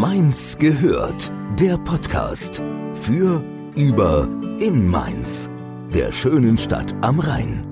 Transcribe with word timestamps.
Mainz 0.00 0.58
gehört, 0.58 1.32
der 1.58 1.78
Podcast 1.78 2.60
für, 3.00 3.42
über, 3.74 4.28
in 4.60 4.86
Mainz, 4.86 5.48
der 5.94 6.12
schönen 6.12 6.58
Stadt 6.58 6.94
am 7.00 7.18
Rhein. 7.18 7.64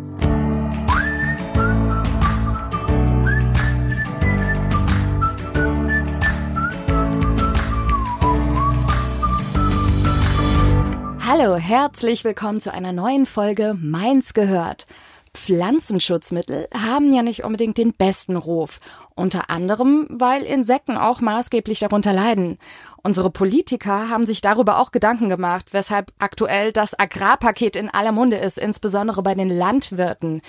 Hallo, 11.27 11.56
herzlich 11.56 12.25
willkommen 12.25 12.61
zu 12.61 12.72
einer 12.72 12.93
neuen 12.93 13.27
Folge 13.27 13.77
Mainz 13.79 14.32
gehört. 14.32 14.86
Pflanzenschutzmittel 15.35 16.69
haben 16.75 17.12
ja 17.12 17.23
nicht 17.23 17.45
unbedingt 17.45 17.77
den 17.77 17.93
besten 17.93 18.37
Ruf. 18.37 18.80
Unter 19.14 19.51
anderem, 19.51 20.07
weil 20.09 20.43
Insekten 20.43 20.97
auch 20.97 21.20
maßgeblich 21.20 21.80
darunter 21.80 22.12
leiden. 22.12 22.59
Unsere 23.02 23.30
Politiker 23.30 24.09
haben 24.09 24.27
sich 24.27 24.41
darüber 24.41 24.79
auch 24.79 24.93
Gedanken 24.93 25.29
gemacht, 25.29 25.66
weshalb 25.73 26.12
aktuell 26.19 26.73
das 26.73 26.98
Agrarpaket 26.98 27.77
in 27.77 27.91
aller 27.91 28.12
Munde 28.12 28.37
ist, 28.37 28.59
insbesondere 28.59 29.23
bei 29.23 29.34
den 29.34 29.51
Landwirten. 29.51 30.41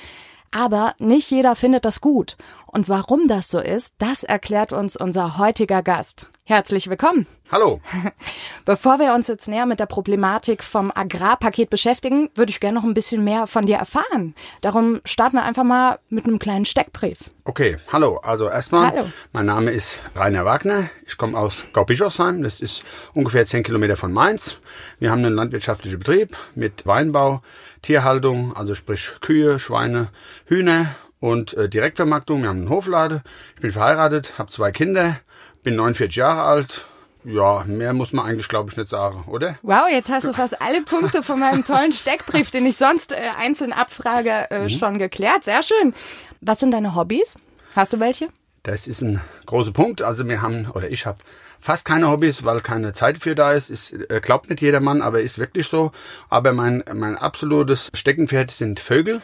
Aber 0.51 0.93
nicht 0.99 1.29
jeder 1.31 1.55
findet 1.55 1.83
das 1.83 1.99
gut. 1.99 2.37
Und 2.67 2.87
warum 2.87 3.27
das 3.27 3.49
so 3.49 3.59
ist, 3.59 3.95
das 3.97 4.23
erklärt 4.23 4.71
uns 4.71 4.95
unser 4.95 5.37
heutiger 5.37 5.83
Gast. 5.83 6.27
Herzlich 6.47 6.87
willkommen. 6.91 7.25
Hallo. 7.51 7.81
Bevor 8.65 8.99
wir 8.99 9.15
uns 9.15 9.27
jetzt 9.27 9.47
näher 9.47 9.65
mit 9.65 9.79
der 9.79 9.87
Problematik 9.87 10.61
vom 10.61 10.91
Agrarpaket 10.93 11.71
beschäftigen, 11.71 12.29
würde 12.35 12.51
ich 12.51 12.59
gerne 12.59 12.77
noch 12.77 12.83
ein 12.83 12.93
bisschen 12.93 13.23
mehr 13.23 13.47
von 13.47 13.65
dir 13.65 13.77
erfahren. 13.77 14.35
Darum 14.61 15.01
starten 15.05 15.37
wir 15.37 15.43
einfach 15.43 15.63
mal 15.63 15.97
mit 16.09 16.25
einem 16.25 16.37
kleinen 16.37 16.65
Steckbrief. 16.65 17.17
Okay, 17.45 17.77
hallo. 17.91 18.17
Also 18.17 18.47
erstmal, 18.47 18.91
Hallo. 18.91 19.11
mein 19.33 19.47
Name 19.47 19.71
ist 19.71 20.03
Rainer 20.15 20.45
Wagner. 20.45 20.91
Ich 21.07 21.17
komme 21.17 21.35
aus 21.35 21.65
Gaubischofsheim. 21.73 22.43
Das 22.43 22.59
ist 22.59 22.83
ungefähr 23.15 23.47
10 23.47 23.63
Kilometer 23.63 23.97
von 23.97 24.13
Mainz. 24.13 24.61
Wir 24.99 25.09
haben 25.09 25.25
einen 25.25 25.33
landwirtschaftlichen 25.33 25.97
Betrieb 25.97 26.37
mit 26.53 26.85
Weinbau, 26.85 27.41
Tierhaltung, 27.81 28.55
also 28.55 28.75
sprich 28.75 29.13
Kühe, 29.19 29.57
Schweine, 29.57 30.09
Hühner 30.45 30.95
und 31.19 31.55
äh, 31.55 31.67
Direktvermarktung. 31.67 32.43
Wir 32.43 32.49
haben 32.49 32.59
einen 32.59 32.69
Hoflade. 32.69 33.23
Ich 33.55 33.61
bin 33.61 33.71
verheiratet, 33.71 34.37
habe 34.37 34.51
zwei 34.51 34.71
Kinder, 34.71 35.17
bin 35.65 35.75
49 35.75 36.15
Jahre 36.15 36.43
alt. 36.43 36.85
Ja, 37.25 37.63
mehr 37.65 37.91
muss 37.93 38.13
man 38.13 38.25
eigentlich, 38.25 38.47
glaube 38.47 38.69
ich, 38.69 38.77
nicht 38.77 38.87
sagen, 38.87 39.23
oder? 39.27 39.57
Wow, 39.63 39.89
jetzt 39.91 40.11
hast 40.11 40.27
du 40.27 40.33
fast 40.33 40.61
alle 40.61 40.83
Punkte 40.83 41.23
von 41.23 41.39
meinem 41.39 41.65
tollen 41.65 41.91
Steckbrief, 41.91 42.51
den 42.51 42.67
ich 42.67 42.77
sonst 42.77 43.11
äh, 43.11 43.15
einzeln 43.35 43.73
abfrage, 43.73 44.49
äh, 44.51 44.69
schon 44.69 44.99
geklärt. 44.99 45.43
Sehr 45.43 45.63
schön. 45.63 45.95
Was 46.39 46.59
sind 46.59 46.69
deine 46.69 46.93
Hobbys? 46.95 47.35
Hast 47.75 47.93
du 47.93 47.99
welche? 47.99 48.29
Das 48.65 48.87
ist 48.87 49.01
ein 49.01 49.21
großer 49.45 49.73
Punkt. 49.73 50.01
Also 50.01 50.27
wir 50.27 50.41
haben, 50.41 50.71
oder 50.71 50.89
ich 50.89 51.05
habe 51.05 51.19
fast 51.59 51.85
keine 51.85 52.09
Hobbys, 52.09 52.43
weil 52.45 52.61
keine 52.61 52.93
Zeit 52.93 53.19
für 53.19 53.35
da 53.35 53.53
ist. 53.53 53.69
ist 53.69 53.93
äh, 53.93 54.19
glaubt 54.19 54.49
nicht 54.49 54.59
jedermann, 54.59 55.03
aber 55.03 55.21
ist 55.21 55.37
wirklich 55.37 55.67
so. 55.67 55.91
Aber 56.29 56.51
mein, 56.51 56.83
mein 56.91 57.15
absolutes 57.15 57.91
Steckenpferd 57.93 58.49
sind 58.49 58.79
Vögel. 58.79 59.21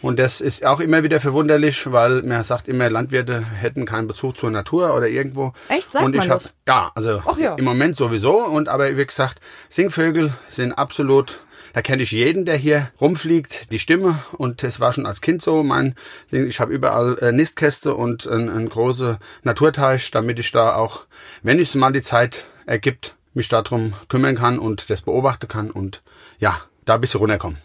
Und 0.00 0.18
das 0.18 0.40
ist 0.40 0.64
auch 0.64 0.80
immer 0.80 1.02
wieder 1.02 1.20
verwunderlich, 1.20 1.92
weil 1.92 2.22
man 2.22 2.42
sagt 2.42 2.68
immer, 2.68 2.88
Landwirte 2.88 3.44
hätten 3.44 3.84
keinen 3.84 4.06
Bezug 4.08 4.38
zur 4.38 4.50
Natur 4.50 4.96
oder 4.96 5.08
irgendwo. 5.08 5.52
Echt? 5.68 5.92
Sagt 5.92 6.02
Und 6.02 6.14
ich 6.14 6.20
man 6.20 6.30
hab, 6.30 6.38
das? 6.38 6.54
Ja, 6.66 6.90
also 6.94 7.22
ja. 7.38 7.56
im 7.56 7.64
Moment 7.66 7.96
sowieso. 7.96 8.46
Und 8.46 8.70
aber 8.70 8.96
wie 8.96 9.04
gesagt, 9.04 9.42
Singvögel 9.68 10.32
sind 10.48 10.72
absolut 10.72 11.40
da 11.72 11.82
kenne 11.82 12.02
ich 12.02 12.10
jeden, 12.10 12.44
der 12.44 12.56
hier 12.56 12.90
rumfliegt, 13.00 13.72
die 13.72 13.78
Stimme. 13.78 14.20
Und 14.32 14.62
das 14.62 14.80
war 14.80 14.92
schon 14.92 15.06
als 15.06 15.20
Kind 15.20 15.42
so. 15.42 15.62
Mein, 15.62 15.94
Ding. 16.32 16.46
ich 16.46 16.60
habe 16.60 16.72
überall 16.72 17.18
äh, 17.18 17.32
Nistkäste 17.32 17.94
und 17.94 18.26
einen, 18.26 18.48
einen 18.48 18.68
großen 18.68 19.18
Naturteich, 19.42 20.10
damit 20.10 20.38
ich 20.38 20.50
da 20.50 20.74
auch, 20.74 21.04
wenn 21.42 21.58
es 21.58 21.74
mal 21.74 21.92
die 21.92 22.02
Zeit 22.02 22.46
ergibt, 22.66 23.14
mich 23.34 23.48
darum 23.48 23.94
kümmern 24.08 24.34
kann 24.34 24.58
und 24.58 24.90
das 24.90 25.02
beobachten 25.02 25.48
kann 25.48 25.70
und 25.70 26.02
ja, 26.38 26.60
da 26.84 26.94
ein 26.94 27.00
bisschen 27.00 27.20
runterkommen. 27.20 27.58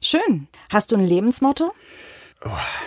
Schön. 0.00 0.48
Hast 0.70 0.90
du 0.90 0.96
ein 0.96 1.06
Lebensmotto? 1.06 1.72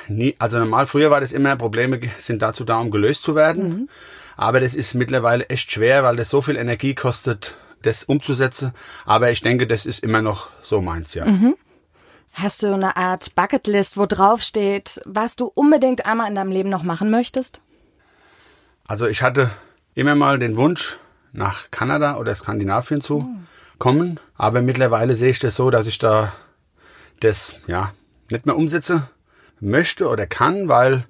Nie, 0.09 0.35
also 0.37 0.59
normal, 0.59 0.85
früher 0.85 1.11
war 1.11 1.21
das 1.21 1.31
immer, 1.31 1.55
Probleme 1.55 1.99
sind 2.17 2.41
dazu 2.41 2.65
da, 2.65 2.77
um 2.77 2.91
gelöst 2.91 3.23
zu 3.23 3.35
werden. 3.35 3.89
Aber 4.37 4.59
das 4.59 4.75
ist 4.75 4.95
mittlerweile 4.95 5.47
echt 5.47 5.71
schwer, 5.71 6.03
weil 6.03 6.17
das 6.17 6.29
so 6.29 6.41
viel 6.41 6.57
Energie 6.57 6.93
kostet, 6.93 7.55
das 7.85 8.03
umzusetzen. 8.03 8.71
Aber 9.05 9.31
ich 9.31 9.41
denke, 9.41 9.67
das 9.67 9.85
ist 9.85 10.03
immer 10.03 10.21
noch 10.21 10.49
so 10.61 10.81
meins, 10.81 11.13
ja. 11.13 11.25
Hast 12.33 12.63
du 12.63 12.73
eine 12.73 12.97
Art 12.97 13.33
Bucketlist, 13.35 13.97
wo 13.97 14.05
drauf 14.05 14.41
steht, 14.41 14.99
was 15.05 15.35
du 15.35 15.45
unbedingt 15.45 16.05
einmal 16.05 16.27
in 16.27 16.35
deinem 16.35 16.51
Leben 16.51 16.69
noch 16.69 16.83
machen 16.83 17.09
möchtest? 17.09 17.61
Also 18.87 19.07
ich 19.07 19.23
hatte 19.23 19.51
immer 19.93 20.15
mal 20.15 20.37
den 20.37 20.57
Wunsch, 20.57 20.99
nach 21.35 21.69
Kanada 21.71 22.17
oder 22.17 22.33
Skandinavien 22.33 23.01
zu 23.01 23.29
kommen. 23.77 24.19
Aber 24.35 24.61
mittlerweile 24.61 25.15
sehe 25.15 25.29
ich 25.29 25.39
das 25.39 25.55
so, 25.55 25.69
dass 25.69 25.87
ich 25.87 25.97
da 25.97 26.33
das 27.19 27.55
ja 27.67 27.91
nicht 28.29 28.45
mehr 28.45 28.55
umsetze 28.55 29.09
möchte 29.59 30.07
oder 30.09 30.27
kann, 30.27 30.67
weil 30.67 31.05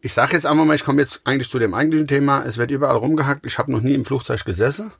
ich 0.00 0.14
sage 0.14 0.34
jetzt 0.34 0.46
einmal 0.46 0.66
mal, 0.66 0.74
ich 0.74 0.84
komme 0.84 1.00
jetzt 1.00 1.22
eigentlich 1.24 1.50
zu 1.50 1.58
dem 1.58 1.74
eigentlichen 1.74 2.06
Thema. 2.06 2.44
Es 2.44 2.58
wird 2.58 2.70
überall 2.70 2.96
rumgehackt. 2.96 3.44
Ich 3.46 3.58
habe 3.58 3.72
noch 3.72 3.80
nie 3.80 3.94
im 3.94 4.04
Flugzeug 4.04 4.44
gesessen 4.44 4.92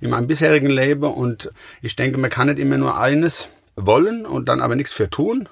in 0.00 0.10
meinem 0.10 0.26
bisherigen 0.26 0.70
Leben 0.70 1.04
und 1.04 1.50
ich 1.82 1.96
denke, 1.96 2.18
man 2.18 2.30
kann 2.30 2.46
nicht 2.46 2.58
immer 2.58 2.78
nur 2.78 2.96
eines 2.96 3.48
wollen 3.76 4.24
und 4.24 4.48
dann 4.48 4.60
aber 4.60 4.76
nichts 4.76 4.92
für 4.92 5.10
tun. 5.10 5.48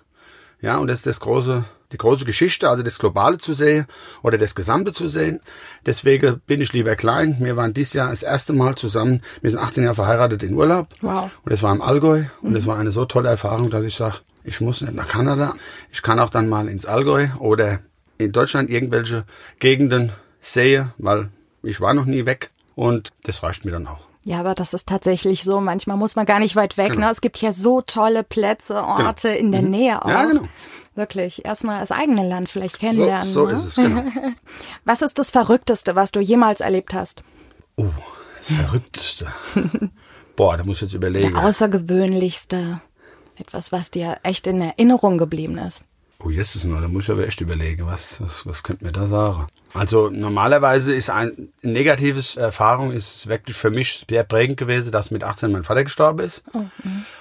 Ja, 0.60 0.78
und 0.78 0.86
das 0.86 0.98
ist 0.98 1.06
das 1.06 1.20
große, 1.20 1.64
die 1.90 1.98
große 1.98 2.24
Geschichte, 2.24 2.68
also 2.68 2.84
das 2.84 2.98
Globale 2.98 3.38
zu 3.38 3.52
sehen 3.52 3.86
oder 4.22 4.38
das 4.38 4.54
Gesamte 4.54 4.92
zu 4.92 5.08
sehen. 5.08 5.40
Deswegen 5.84 6.40
bin 6.46 6.60
ich 6.60 6.72
lieber 6.72 6.94
klein. 6.94 7.36
Wir 7.40 7.56
waren 7.56 7.74
dieses 7.74 7.94
Jahr 7.94 8.10
das 8.10 8.22
erste 8.22 8.52
Mal 8.52 8.76
zusammen. 8.76 9.22
Wir 9.40 9.50
sind 9.50 9.60
18 9.60 9.82
Jahre 9.82 9.96
verheiratet 9.96 10.44
in 10.44 10.54
Urlaub. 10.54 10.88
Wow. 11.00 11.30
Und 11.42 11.52
das 11.52 11.62
war 11.62 11.74
im 11.74 11.82
Allgäu. 11.82 12.24
Und 12.40 12.54
das 12.54 12.66
war 12.66 12.78
eine 12.78 12.92
so 12.92 13.04
tolle 13.04 13.28
Erfahrung, 13.28 13.70
dass 13.70 13.84
ich 13.84 13.96
sage, 13.96 14.18
ich 14.44 14.60
muss 14.60 14.80
nicht 14.80 14.94
nach 14.94 15.08
Kanada. 15.08 15.54
Ich 15.90 16.02
kann 16.02 16.20
auch 16.20 16.30
dann 16.30 16.48
mal 16.48 16.68
ins 16.68 16.86
Allgäu 16.86 17.28
oder 17.38 17.80
in 18.24 18.32
Deutschland 18.32 18.70
irgendwelche 18.70 19.24
Gegenden 19.58 20.12
sehen, 20.40 20.92
weil 20.98 21.30
ich 21.62 21.80
war 21.80 21.94
noch 21.94 22.04
nie 22.06 22.26
weg. 22.26 22.50
Und 22.74 23.10
das 23.24 23.42
reicht 23.42 23.64
mir 23.64 23.70
dann 23.70 23.86
auch. 23.86 24.06
Ja, 24.24 24.38
aber 24.38 24.54
das 24.54 24.72
ist 24.72 24.88
tatsächlich 24.88 25.42
so. 25.42 25.60
Manchmal 25.60 25.96
muss 25.96 26.14
man 26.14 26.26
gar 26.26 26.38
nicht 26.38 26.54
weit 26.54 26.76
weg. 26.78 26.92
Genau. 26.92 27.06
Ne? 27.06 27.12
Es 27.12 27.20
gibt 27.20 27.38
ja 27.38 27.52
so 27.52 27.80
tolle 27.80 28.22
Plätze, 28.22 28.82
Orte 28.82 29.30
in 29.30 29.50
der 29.50 29.62
Nähe 29.62 30.02
auch. 30.04 30.08
Ja, 30.08 30.24
genau. 30.24 30.48
Wirklich. 30.94 31.44
Erstmal 31.44 31.80
das 31.80 31.90
eigene 31.90 32.28
Land 32.28 32.48
vielleicht 32.48 32.78
kennenlernen. 32.78 33.28
so 33.28 33.46
ne? 33.46 33.52
ist 33.54 33.64
es, 33.64 33.74
genau. 33.76 34.04
Was 34.84 35.02
ist 35.02 35.18
das 35.18 35.30
Verrückteste, 35.30 35.96
was 35.96 36.12
du 36.12 36.20
jemals 36.20 36.60
erlebt 36.60 36.92
hast? 36.92 37.24
Oh, 37.76 37.86
das 38.38 38.52
Verrückteste. 38.52 39.26
Boah, 40.36 40.56
da 40.56 40.64
muss 40.64 40.76
ich 40.78 40.82
jetzt 40.82 40.94
überlegen. 40.94 41.32
Der 41.32 41.44
außergewöhnlichste. 41.44 42.80
Etwas, 43.36 43.72
was 43.72 43.90
dir 43.90 44.18
echt 44.22 44.46
in 44.46 44.60
Erinnerung 44.60 45.18
geblieben 45.18 45.58
ist. 45.58 45.84
Oh, 46.24 46.30
jetzt 46.30 46.54
ist 46.54 46.64
noch, 46.64 46.80
da 46.80 46.88
muss 46.88 47.04
ich 47.04 47.10
aber 47.10 47.26
echt 47.26 47.40
überlegen, 47.40 47.84
was, 47.86 48.20
was, 48.20 48.46
was 48.46 48.62
könnte 48.62 48.84
mir 48.84 48.92
da 48.92 49.06
sagen? 49.08 49.46
Also 49.74 50.08
normalerweise 50.10 50.94
ist 50.94 51.10
ein 51.10 51.48
negatives 51.62 52.36
Erfahrung 52.36 52.92
ist 52.92 53.26
wirklich 53.26 53.56
für 53.56 53.70
mich 53.70 54.04
sehr 54.08 54.22
prägend 54.22 54.56
gewesen, 54.56 54.92
dass 54.92 55.10
mit 55.10 55.24
18 55.24 55.50
mein 55.50 55.64
Vater 55.64 55.82
gestorben 55.84 56.20
ist. 56.20 56.44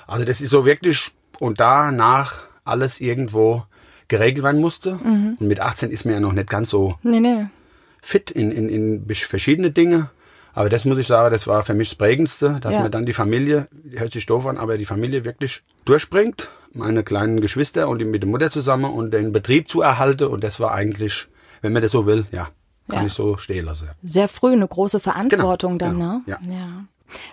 Also 0.08 0.26
das 0.26 0.42
ist 0.42 0.50
so 0.52 0.66
wirklich 0.66 1.12
und 1.40 1.60
danach 1.60 2.44
alles 2.64 3.00
irgendwo 3.02 3.64
geregelt 4.08 4.44
werden 4.44 4.62
musste. 4.62 5.00
Und 5.04 5.42
mit 5.42 5.60
18 5.62 5.90
ist 5.90 6.06
mir 6.06 6.14
ja 6.14 6.20
noch 6.20 6.34
nicht 6.34 6.50
ganz 6.50 6.70
so 6.70 6.96
Nee, 7.02 7.22
nee. 7.22 7.46
fit 8.02 8.30
in, 8.30 8.52
in, 8.52 8.70
in 8.70 9.06
verschiedene 9.16 9.72
Dinge. 9.72 10.10
Aber 10.54 10.70
das 10.70 10.84
muss 10.84 11.00
ich 11.00 11.08
sagen, 11.08 11.32
das 11.34 11.48
war 11.48 11.64
für 11.64 11.74
mich 11.74 11.90
das 11.90 11.96
Prägendste, 11.98 12.60
dass 12.62 12.74
Ja. 12.74 12.82
mir 12.84 12.90
dann 12.90 13.06
die 13.06 13.14
Familie, 13.14 13.68
hört 13.96 14.12
sich 14.12 14.26
doof 14.26 14.46
an, 14.46 14.58
aber 14.58 14.78
die 14.78 14.86
Familie 14.86 15.24
wirklich 15.24 15.64
durchbringt. 15.86 16.50
Meine 16.74 17.04
kleinen 17.04 17.42
Geschwister 17.42 17.88
und 17.90 18.00
die 18.00 18.06
mit 18.06 18.24
der 18.24 18.30
Mutter 18.30 18.50
zusammen 18.50 18.92
und 18.92 19.12
den 19.12 19.32
Betrieb 19.34 19.70
zu 19.70 19.82
erhalten. 19.82 20.26
Und 20.28 20.44
das 20.44 20.60
war 20.60 20.72
eigentlich, 20.72 21.28
wenn 21.62 21.74
man 21.74 21.82
das 21.82 21.92
so 21.92 22.06
will, 22.06 22.26
ja, 22.32 22.46
kann 22.88 23.00
Ja. 23.02 23.06
ich 23.06 23.14
so 23.14 23.38
stehen 23.38 23.66
lassen. 23.66 23.90
Sehr 24.04 24.28
früh 24.30 24.54
eine 24.54 24.68
große 24.68 25.00
Verantwortung 25.00 25.78
Genau, 25.78 25.92
dann, 25.92 26.00
genau, 26.00 26.14
ne? 26.14 26.22
ja. 26.28 26.40
ja. 26.50 26.86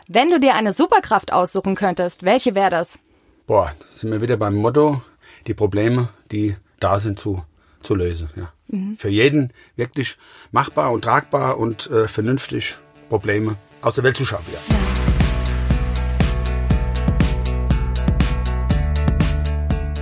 Wenn 0.08 0.31
du 0.31 0.40
dir 0.40 0.55
eine 0.55 0.73
Superkraft 0.73 1.32
aussuchen 1.32 1.76
könntest, 1.76 2.25
welche 2.25 2.55
wäre 2.56 2.70
das? 2.70 2.99
Boah, 3.46 3.73
sind 3.94 4.11
wir 4.11 4.20
wieder 4.20 4.37
beim 4.37 4.56
Motto, 4.56 5.00
die 5.46 5.55
Probleme, 5.55 6.08
die 6.32 6.56
da 6.81 6.99
sind, 6.99 7.19
zu, 7.20 7.44
zu 7.82 7.94
lösen. 7.94 8.29
Ja. 8.34 8.52
Mhm. 8.67 8.96
Für 8.96 9.08
jeden 9.08 9.52
wirklich 9.76 10.19
machbar 10.50 10.91
und 10.93 11.02
tragbar 11.02 11.58
und 11.58 11.88
äh, 11.91 12.08
vernünftig 12.08 12.76
Probleme 13.08 13.55
aus 13.82 13.94
der 13.94 14.02
Welt 14.05 14.17
zu 14.17 14.25
schaffen. 14.25 14.52
Ja. 14.52 15.07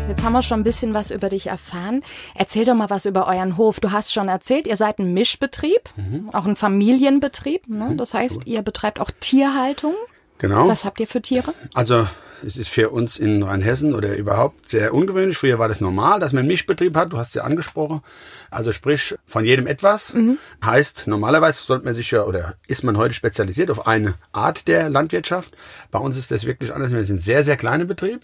Jetzt 0.09 0.23
haben 0.25 0.33
wir 0.33 0.43
schon 0.43 0.61
ein 0.61 0.65
bisschen 0.65 0.95
was 0.95 1.11
über 1.11 1.29
dich 1.29 1.49
erfahren. 1.49 2.03
Erzähl 2.35 2.65
doch 2.65 2.75
mal 2.75 2.91
was 2.91 3.07
über 3.07 3.27
euren 3.27 3.57
Hof. 3.57 3.81
Du 3.81 3.91
hast 3.93 4.13
schon 4.13 4.29
erzählt, 4.29 4.67
ihr 4.67 4.77
seid 4.77 4.99
ein 4.99 5.13
Mischbetrieb, 5.13 5.81
Mhm. 5.97 6.31
auch 6.33 6.47
ein 6.47 6.57
Familienbetrieb. 6.57 7.69
Ne? 7.69 7.95
Das 7.97 8.15
heißt, 8.15 8.47
ihr 8.47 8.63
betreibt 8.63 9.01
auch 9.01 9.11
Tierhaltung. 9.21 9.95
Genau. 10.39 10.69
Was 10.69 10.85
habt 10.85 11.01
ihr 11.01 11.07
für 11.07 11.21
Tiere? 11.23 11.53
Also 11.75 12.07
es 12.45 12.57
ist 12.57 12.69
für 12.69 12.91
uns 12.91 13.19
in 13.19 13.43
Rheinhessen 13.43 13.95
oder 13.95 14.17
überhaupt 14.17 14.69
sehr 14.69 14.93
ungewöhnlich. 14.93 15.39
Früher 15.39 15.59
war 15.59 15.69
das 15.69 15.81
normal, 15.81 16.21
dass 16.21 16.33
man 16.33 16.41
einen 16.41 16.49
Mischbetrieb 16.49 16.97
hat. 16.97 17.13
Du 17.13 17.19
hast 17.19 17.29
es 17.29 17.35
ja 17.35 17.45
angesprochen. 17.45 18.01
Also 18.51 18.73
sprich, 18.73 19.15
von 19.27 19.45
jedem 19.45 19.67
etwas. 19.67 20.13
Mhm. 20.15 20.39
Heißt, 20.65 21.07
normalerweise 21.07 21.63
sollte 21.63 21.85
man 21.85 21.95
sich 21.95 22.11
ja 22.11 22.25
oder 22.25 22.55
ist 22.67 22.85
man 22.85 22.97
heute 22.97 23.15
spezialisiert 23.15 23.71
auf 23.71 23.87
eine 23.87 24.15
Art 24.33 24.69
der 24.69 24.89
Landwirtschaft. 24.89 25.57
Bei 25.91 25.99
uns 25.99 26.19
ist 26.19 26.31
das 26.31 26.45
wirklich 26.45 26.75
anders. 26.75 26.93
Wir 26.93 27.05
sind 27.05 27.23
sehr, 27.23 27.45
sehr 27.45 27.57
kleine 27.57 27.85
Betrieb, 27.85 28.23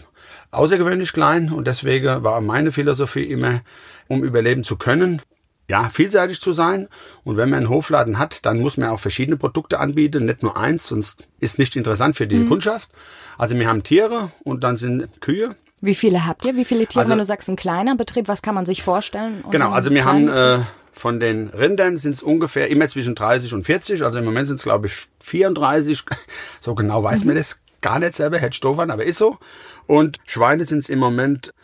außergewöhnlich 0.51 1.13
klein. 1.13 1.53
Und 1.53 1.67
deswegen 1.67 2.25
war 2.25 2.41
meine 2.41 2.73
Philosophie 2.73 3.25
immer, 3.25 3.61
um 4.09 4.25
überleben 4.25 4.65
zu 4.65 4.77
können, 4.77 5.23
ja, 5.73 5.89
vielseitig 5.89 6.39
zu 6.39 6.53
sein. 6.53 6.89
Und 7.25 7.39
wenn 7.39 7.49
man 7.49 7.61
einen 7.61 7.71
Hofladen 7.71 8.19
hat, 8.19 8.45
dann 8.45 8.61
muss 8.61 8.77
man 8.77 8.91
auch 8.91 9.01
verschiedene 9.01 9.39
Produkte 9.39 9.81
anbieten, 9.81 10.27
nicht 10.27 10.43
nur 10.43 10.59
eins, 10.59 10.87
sonst 10.87 11.27
ist 11.41 11.59
nicht 11.59 11.75
interessant 11.77 12.15
für 12.15 12.27
die 12.27 12.37
mhm. 12.37 12.49
Kundschaft. 12.49 12.91
Also 13.39 13.59
wir 13.59 13.67
haben 13.67 13.83
Tiere 13.83 14.31
und 14.45 14.63
dann 14.65 14.77
sind 14.77 15.09
Kühe. 15.23 15.57
Wie 15.81 15.95
viele 15.95 16.27
habt 16.27 16.45
ihr? 16.45 16.57
Wie 16.57 16.67
viele 16.67 16.87
Tiere, 16.87 17.01
also, 17.01 17.13
wenn 17.13 17.19
du 17.19 17.25
sagst, 17.25 17.49
ein 17.49 17.57
kleiner 17.57 17.97
Betrieb, 17.97 18.29
was 18.29 18.43
kann 18.43 18.55
man 18.55 18.67
sich 18.67 18.83
vorstellen? 18.83 19.43
Genau, 19.51 19.71
also 19.71 19.91
wir 19.91 20.05
haben 20.05 20.29
äh, 20.29 20.59
von 20.93 21.19
den 21.21 21.49
Rindern 21.49 21.97
sind 21.97 22.13
es 22.13 22.23
ungefähr 22.23 22.69
immer 22.69 22.87
zwischen 22.89 23.15
30 23.15 23.55
und 23.55 23.65
40. 23.65 24.03
Also 24.03 24.19
im 24.19 24.27
Moment 24.27 24.49
sind 24.49 24.57
es, 24.57 24.65
glaube 24.65 24.89
ich, 24.89 25.09
34. 25.21 26.05
So 26.61 26.75
genau 26.75 27.03
weiß 27.03 27.23
mhm. 27.23 27.29
man 27.29 27.37
das 27.37 27.61
gar 27.81 27.99
nicht 27.99 28.15
selber, 28.15 28.37
hätte 28.37 28.55
Stoffern, 28.55 28.91
aber 28.91 29.05
ist 29.05 29.19
so. 29.19 29.39
Und 29.87 30.19
Schweine 30.27 30.67
sind 30.67 30.81
es 30.81 30.91
im 30.91 30.99
Moment 30.99 31.55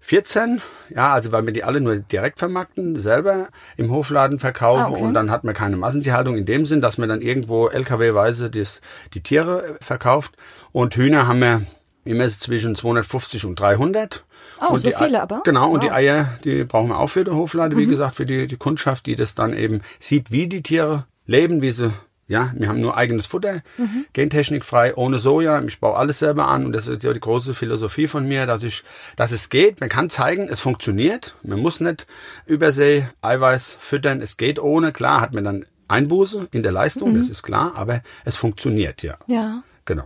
14, 0.00 0.62
ja, 0.94 1.12
also 1.12 1.32
weil 1.32 1.44
wir 1.44 1.52
die 1.52 1.64
alle 1.64 1.80
nur 1.80 1.96
direkt 1.96 2.38
vermarkten, 2.38 2.96
selber 2.96 3.48
im 3.76 3.90
Hofladen 3.90 4.38
verkaufen 4.38 4.82
ah, 4.82 4.90
okay. 4.90 5.02
und 5.02 5.14
dann 5.14 5.30
hat 5.30 5.44
man 5.44 5.54
keine 5.54 5.76
Massentierhaltung 5.76 6.36
in 6.36 6.46
dem 6.46 6.66
Sinn, 6.66 6.80
dass 6.80 6.98
man 6.98 7.08
dann 7.08 7.20
irgendwo 7.20 7.68
LKW-weise 7.68 8.50
die 8.50 9.22
Tiere 9.22 9.76
verkauft. 9.80 10.32
Und 10.72 10.94
Hühner 10.94 11.26
haben 11.26 11.40
wir 11.40 11.62
immer 12.04 12.28
zwischen 12.28 12.74
250 12.74 13.44
und 13.44 13.60
300. 13.60 14.24
Oh, 14.60 14.72
und 14.72 14.78
so 14.78 14.90
viele 14.90 15.20
aber? 15.20 15.42
Genau, 15.44 15.66
wow. 15.66 15.74
und 15.74 15.82
die 15.82 15.90
Eier, 15.90 16.32
die 16.44 16.64
brauchen 16.64 16.88
wir 16.88 16.98
auch 16.98 17.10
für 17.10 17.24
die 17.24 17.30
Hoflade, 17.30 17.76
mhm. 17.76 17.80
wie 17.80 17.86
gesagt, 17.86 18.16
für 18.16 18.26
die, 18.26 18.46
die 18.46 18.56
Kundschaft, 18.56 19.06
die 19.06 19.16
das 19.16 19.34
dann 19.34 19.52
eben 19.52 19.82
sieht, 19.98 20.30
wie 20.30 20.48
die 20.48 20.62
Tiere 20.62 21.04
leben, 21.26 21.60
wie 21.60 21.70
sie 21.70 21.92
ja, 22.28 22.52
wir 22.54 22.68
haben 22.68 22.80
nur 22.80 22.96
eigenes 22.96 23.26
Futter, 23.26 23.62
mhm. 23.78 24.04
gentechnikfrei, 24.12 24.94
ohne 24.94 25.18
Soja. 25.18 25.60
Ich 25.62 25.80
baue 25.80 25.96
alles 25.96 26.18
selber 26.18 26.46
an 26.48 26.66
und 26.66 26.72
das 26.72 26.86
ist 26.86 27.02
ja 27.02 27.12
die 27.12 27.20
große 27.20 27.54
Philosophie 27.54 28.06
von 28.06 28.26
mir, 28.26 28.46
dass 28.46 28.62
ich, 28.62 28.84
dass 29.16 29.32
es 29.32 29.48
geht. 29.48 29.80
Man 29.80 29.88
kann 29.88 30.10
zeigen, 30.10 30.48
es 30.48 30.60
funktioniert. 30.60 31.34
Man 31.42 31.60
muss 31.60 31.80
nicht 31.80 32.06
Übersee 32.44 33.08
Eiweiß 33.22 33.78
füttern. 33.80 34.20
Es 34.20 34.36
geht 34.36 34.60
ohne. 34.60 34.92
Klar 34.92 35.22
hat 35.22 35.32
man 35.32 35.44
dann 35.44 35.66
Einbuße 35.88 36.48
in 36.50 36.62
der 36.62 36.72
Leistung, 36.72 37.12
mhm. 37.12 37.16
das 37.16 37.30
ist 37.30 37.42
klar, 37.42 37.72
aber 37.74 38.02
es 38.26 38.36
funktioniert 38.36 39.02
ja. 39.02 39.16
Ja. 39.26 39.62
Genau. 39.86 40.04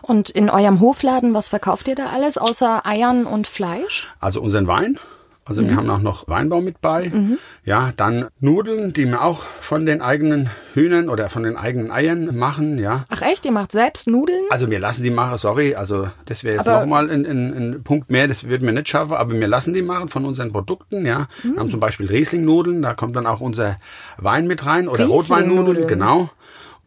Und 0.00 0.30
in 0.30 0.48
eurem 0.48 0.80
Hofladen, 0.80 1.34
was 1.34 1.48
verkauft 1.48 1.88
ihr 1.88 1.96
da 1.96 2.06
alles 2.06 2.38
außer 2.38 2.86
Eiern 2.86 3.26
und 3.26 3.46
Fleisch? 3.46 4.14
Also 4.20 4.40
unseren 4.40 4.66
Wein, 4.68 4.98
also 5.44 5.62
mhm. 5.62 5.68
wir 5.68 5.76
haben 5.76 5.90
auch 5.90 6.00
noch 6.00 6.26
Weinbau 6.28 6.60
mit 6.60 6.80
bei. 6.80 7.10
Mhm. 7.12 7.38
Ja, 7.64 7.92
dann 7.96 8.28
Nudeln, 8.40 8.92
die 8.92 9.04
wir 9.04 9.22
auch 9.22 9.44
von 9.60 9.84
den 9.84 10.00
eigenen 10.00 10.50
Hühnern 10.72 11.08
oder 11.08 11.28
von 11.28 11.42
den 11.42 11.56
eigenen 11.56 11.90
Eiern 11.90 12.36
machen, 12.36 12.78
ja. 12.78 13.04
Ach 13.10 13.22
echt, 13.22 13.44
ihr 13.44 13.52
macht 13.52 13.72
selbst 13.72 14.06
Nudeln? 14.06 14.44
Also 14.50 14.70
wir 14.70 14.78
lassen 14.78 15.02
die 15.02 15.10
machen, 15.10 15.36
sorry, 15.36 15.74
also 15.74 16.08
das 16.24 16.44
wäre 16.44 16.56
jetzt 16.56 16.66
nochmal 16.66 17.10
ein, 17.10 17.26
ein, 17.26 17.54
ein 17.54 17.82
Punkt 17.82 18.10
mehr, 18.10 18.26
das 18.26 18.48
würden 18.48 18.64
wir 18.66 18.72
nicht 18.72 18.88
schaffen, 18.88 19.12
aber 19.12 19.34
wir 19.34 19.48
lassen 19.48 19.74
die 19.74 19.82
machen 19.82 20.08
von 20.08 20.24
unseren 20.24 20.52
Produkten, 20.52 21.04
ja. 21.04 21.28
Mhm. 21.42 21.52
Wir 21.52 21.60
haben 21.60 21.70
zum 21.70 21.80
Beispiel 21.80 22.06
Riesling-Nudeln, 22.06 22.80
da 22.80 22.94
kommt 22.94 23.14
dann 23.14 23.26
auch 23.26 23.40
unser 23.40 23.78
Wein 24.16 24.46
mit 24.46 24.64
rein 24.64 24.88
oder 24.88 25.04
Rotweinnudeln, 25.06 25.86
genau. 25.86 26.30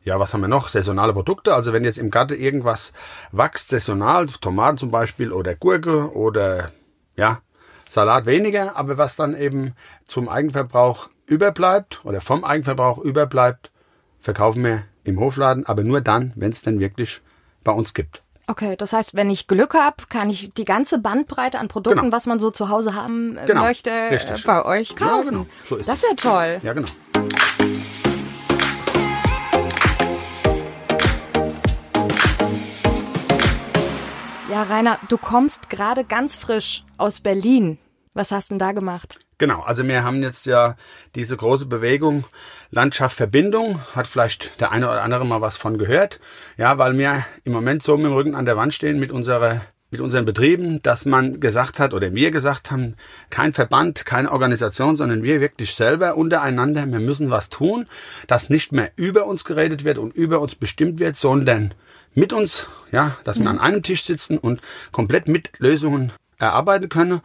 Ja, 0.04 0.22
was 0.22 0.34
haben 0.34 0.40
wir 0.40 0.48
noch? 0.48 0.70
Saisonale 0.70 1.12
Produkte. 1.12 1.54
Also 1.54 1.74
wenn 1.74 1.84
jetzt 1.84 1.98
im 1.98 2.12
Garten 2.12 2.40
irgendwas 2.40 2.94
wächst, 3.34 3.68
saisonal, 3.68 4.28
Tomaten 4.28 4.78
zum 4.78 4.90
Beispiel 4.90 5.34
oder 5.34 5.54
Gurke 5.54 6.16
oder 6.16 6.72
ja, 7.18 7.42
Salat 7.90 8.26
weniger, 8.26 8.76
aber 8.76 8.98
was 8.98 9.16
dann 9.16 9.36
eben 9.36 9.74
zum 10.08 10.30
Eigenverbrauch 10.30 11.10
überbleibt 11.26 12.06
oder 12.06 12.22
vom 12.22 12.44
Eigenverbrauch 12.44 12.98
überbleibt, 12.98 13.72
verkaufen 14.20 14.64
wir 14.64 14.84
im 15.04 15.20
Hofladen, 15.20 15.66
aber 15.66 15.84
nur 15.84 16.02
dann, 16.02 16.34
wenn 16.36 16.52
es 16.52 16.62
denn 16.62 16.80
wirklich 16.80 17.22
bei 17.64 17.72
uns 17.72 17.94
gibt. 17.94 18.24
Okay, 18.50 18.78
das 18.78 18.94
heißt, 18.94 19.16
wenn 19.16 19.30
ich 19.30 19.48
Glück 19.48 19.74
habe, 19.74 19.98
kann 20.08 20.30
ich 20.30 20.54
die 20.54 20.64
ganze 20.64 21.00
Bandbreite 21.00 21.60
an 21.60 21.68
Produkten, 21.68 22.00
genau. 22.00 22.16
was 22.16 22.28
man 22.28 22.40
so 22.40 22.50
zu 22.50 22.70
Hause 22.70 22.96
haben 22.96 23.38
genau. 23.46 23.62
möchte, 23.62 23.92
Richtig. 24.10 24.46
bei 24.46 24.64
euch 24.64 24.96
kaufen. 24.96 25.26
Ja, 25.26 25.32
genau. 25.32 25.46
so 25.66 25.76
ist 25.76 25.90
das 25.90 26.04
ist 26.04 26.10
ja 26.10 26.16
toll. 26.16 26.62
Ja, 26.64 26.72
genau. 26.72 26.88
Ja, 34.50 34.64
Rainer, 34.64 34.98
du 35.10 35.18
kommst 35.18 35.70
gerade 35.70 36.06
ganz 36.06 36.38
frisch 36.38 36.86
aus 36.98 37.20
Berlin. 37.20 37.78
Was 38.14 38.32
hast 38.32 38.50
denn 38.50 38.60
da 38.60 38.72
gemacht? 38.72 39.20
Genau, 39.40 39.60
also 39.60 39.86
wir 39.86 40.06
haben 40.06 40.24
jetzt 40.24 40.46
ja 40.46 40.78
diese 41.16 41.36
große 41.36 41.66
Bewegung 41.66 42.24
Landschaft 42.72 43.18
Verbindung, 43.18 43.82
hat 43.94 44.08
vielleicht 44.08 44.62
der 44.62 44.72
eine 44.72 44.88
oder 44.88 45.04
andere 45.04 45.26
mal 45.26 45.42
was 45.42 45.58
von 45.58 45.78
gehört. 45.78 46.22
Ja, 46.56 46.78
weil 46.78 46.98
wir 46.98 47.26
im 47.44 47.52
Moment 47.52 47.84
so 47.84 47.98
mit 47.98 48.06
dem 48.06 48.14
Rücken 48.14 48.36
an 48.36 48.46
der 48.46 48.56
Wand 48.56 48.74
stehen 48.74 49.00
mit 49.00 49.12
unserer 49.12 49.62
mit 49.90 50.02
unseren 50.02 50.26
Betrieben, 50.26 50.82
dass 50.82 51.06
man 51.06 51.40
gesagt 51.40 51.80
hat 51.80 51.94
oder 51.94 52.14
wir 52.14 52.30
gesagt 52.30 52.72
haben, 52.72 52.96
kein 53.30 53.54
Verband, 53.54 54.06
keine 54.06 54.32
Organisation, 54.34 54.98
sondern 54.98 55.24
wir 55.24 55.40
wirklich 55.40 55.76
selber 55.76 56.18
untereinander, 56.18 56.86
wir 56.86 57.00
müssen 57.00 57.30
was 57.30 57.48
tun, 57.48 57.86
dass 58.28 58.50
nicht 58.50 58.74
mehr 58.74 58.92
über 58.98 59.26
uns 59.26 59.46
geredet 59.46 59.86
wird 59.86 59.98
und 59.98 60.14
über 60.14 60.42
uns 60.42 60.56
bestimmt 60.56 61.00
wird, 61.00 61.16
sondern 61.16 61.74
mit 62.18 62.34
uns, 62.34 62.68
ja, 62.92 63.16
dass 63.24 63.38
wir 63.38 63.44
mhm. 63.44 63.60
an 63.60 63.60
einem 63.60 63.84
Tisch 63.84 64.04
sitzen 64.04 64.40
und 64.40 64.60
komplett 64.92 65.28
mit 65.28 65.52
Lösungen 65.60 66.12
erarbeiten 66.40 66.90
können, 66.90 67.22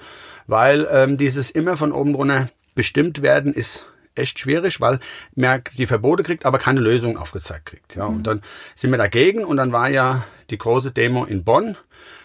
weil 0.47 0.87
ähm, 0.91 1.17
dieses 1.17 1.51
immer 1.51 1.79
von 1.79 1.93
oben 1.93 2.15
runter 2.15 2.49
bestimmt 2.75 3.23
werden 3.23 3.55
ist 3.55 3.87
echt 4.15 4.39
schwierig, 4.39 4.83
weil 4.83 5.01
man 5.35 5.63
die 5.79 5.87
Verbote 5.87 6.23
kriegt, 6.23 6.45
aber 6.45 6.59
keine 6.59 6.81
Lösung 6.81 7.17
aufgezeigt 7.17 7.67
kriegt. 7.67 7.95
Ja, 7.95 8.07
mhm. 8.07 8.17
und 8.17 8.27
dann 8.27 8.43
sind 8.75 8.91
wir 8.91 8.99
dagegen 8.99 9.45
und 9.45 9.57
dann 9.57 9.73
war 9.73 9.89
ja 9.89 10.25
die 10.51 10.59
große 10.59 10.91
Demo 10.91 11.25
in 11.25 11.43
Bonn. 11.43 11.79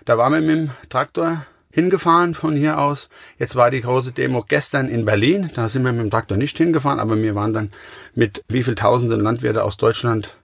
Da 0.04 0.18
waren 0.18 0.34
wir 0.34 0.42
mit 0.42 0.50
dem 0.50 0.72
Traktor 0.90 1.46
hingefahren 1.72 2.34
von 2.34 2.56
hier 2.56 2.80
aus. 2.80 3.08
Jetzt 3.38 3.56
war 3.56 3.72
die 3.72 3.82
große 3.82 4.12
Demo 4.12 4.44
gestern 4.46 4.90
in 4.90 5.06
Berlin. 5.06 5.52
Da 5.56 5.70
sind 5.70 5.84
wir 5.86 5.94
mit 5.94 6.02
dem 6.02 6.12
Traktor 6.12 6.38
nicht 6.38 6.58
hingefahren, 6.58 7.00
aber 7.00 7.16
wir 7.16 7.34
waren 7.36 7.54
dann 7.54 7.72
mit 8.14 8.44
wie 8.50 8.64
viel 8.64 8.76
Tausenden 8.76 9.22
Landwirte 9.22 9.64
aus 9.64 9.78
Deutschland 9.78 10.36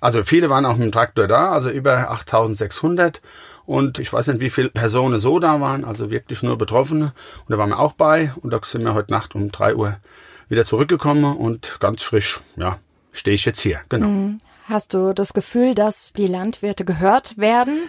also 0.00 0.24
viele 0.24 0.50
waren 0.50 0.66
auch 0.66 0.76
mit 0.76 0.82
dem 0.82 0.92
Traktor 0.92 1.26
da, 1.26 1.52
also 1.52 1.70
über 1.70 2.10
8600. 2.10 3.20
Und 3.66 3.98
ich 3.98 4.12
weiß 4.12 4.26
nicht, 4.28 4.40
wie 4.40 4.50
viele 4.50 4.70
Personen 4.70 5.20
so 5.20 5.38
da 5.38 5.60
waren, 5.60 5.84
also 5.84 6.10
wirklich 6.10 6.42
nur 6.42 6.58
Betroffene. 6.58 7.12
Und 7.46 7.50
da 7.50 7.58
waren 7.58 7.68
wir 7.68 7.78
auch 7.78 7.92
bei. 7.92 8.32
Und 8.40 8.52
da 8.52 8.60
sind 8.64 8.84
wir 8.84 8.94
heute 8.94 9.12
Nacht 9.12 9.34
um 9.34 9.52
drei 9.52 9.74
Uhr 9.74 9.96
wieder 10.48 10.64
zurückgekommen 10.64 11.36
und 11.36 11.78
ganz 11.78 12.02
frisch, 12.02 12.40
ja, 12.56 12.78
stehe 13.12 13.34
ich 13.34 13.44
jetzt 13.44 13.60
hier. 13.60 13.80
Genau. 13.88 14.08
Mhm. 14.08 14.40
Hast 14.64 14.94
du 14.94 15.12
das 15.12 15.32
Gefühl, 15.32 15.74
dass 15.74 16.12
die 16.12 16.26
Landwirte 16.26 16.84
gehört 16.84 17.38
werden? 17.38 17.88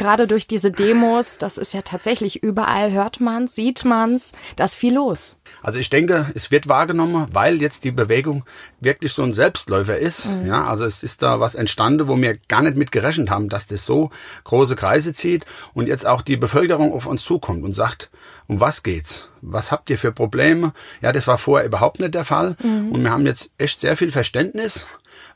Gerade 0.00 0.26
durch 0.26 0.46
diese 0.46 0.72
Demos, 0.72 1.36
das 1.36 1.58
ist 1.58 1.74
ja 1.74 1.82
tatsächlich 1.82 2.42
überall, 2.42 2.90
hört 2.90 3.20
man's, 3.20 3.54
sieht 3.54 3.84
man's, 3.84 4.32
da 4.56 4.64
ist 4.64 4.74
viel 4.74 4.94
los. 4.94 5.38
Also 5.62 5.78
ich 5.78 5.90
denke, 5.90 6.30
es 6.34 6.50
wird 6.50 6.68
wahrgenommen, 6.68 7.28
weil 7.32 7.60
jetzt 7.60 7.84
die 7.84 7.90
Bewegung 7.90 8.44
wirklich 8.80 9.12
so 9.12 9.22
ein 9.22 9.34
Selbstläufer 9.34 9.98
ist. 9.98 10.30
Mhm. 10.30 10.46
Ja, 10.46 10.64
also 10.64 10.86
es 10.86 11.02
ist 11.02 11.20
da 11.20 11.38
was 11.38 11.54
entstanden, 11.54 12.08
wo 12.08 12.16
wir 12.16 12.32
gar 12.48 12.62
nicht 12.62 12.76
mit 12.76 12.92
gerechnet 12.92 13.28
haben, 13.28 13.50
dass 13.50 13.66
das 13.66 13.84
so 13.84 14.10
große 14.44 14.74
Kreise 14.74 15.12
zieht 15.12 15.44
und 15.74 15.86
jetzt 15.86 16.06
auch 16.06 16.22
die 16.22 16.38
Bevölkerung 16.38 16.94
auf 16.94 17.04
uns 17.04 17.22
zukommt 17.22 17.62
und 17.62 17.74
sagt, 17.74 18.10
um 18.46 18.58
was 18.58 18.82
geht's? 18.82 19.28
Was 19.42 19.70
habt 19.70 19.90
ihr 19.90 19.98
für 19.98 20.12
Probleme? 20.12 20.72
Ja, 21.02 21.12
das 21.12 21.26
war 21.26 21.36
vorher 21.36 21.66
überhaupt 21.66 22.00
nicht 22.00 22.14
der 22.14 22.24
Fall. 22.24 22.56
Mhm. 22.62 22.92
Und 22.92 23.04
wir 23.04 23.10
haben 23.10 23.26
jetzt 23.26 23.50
echt 23.58 23.80
sehr 23.80 23.98
viel 23.98 24.10
Verständnis 24.10 24.86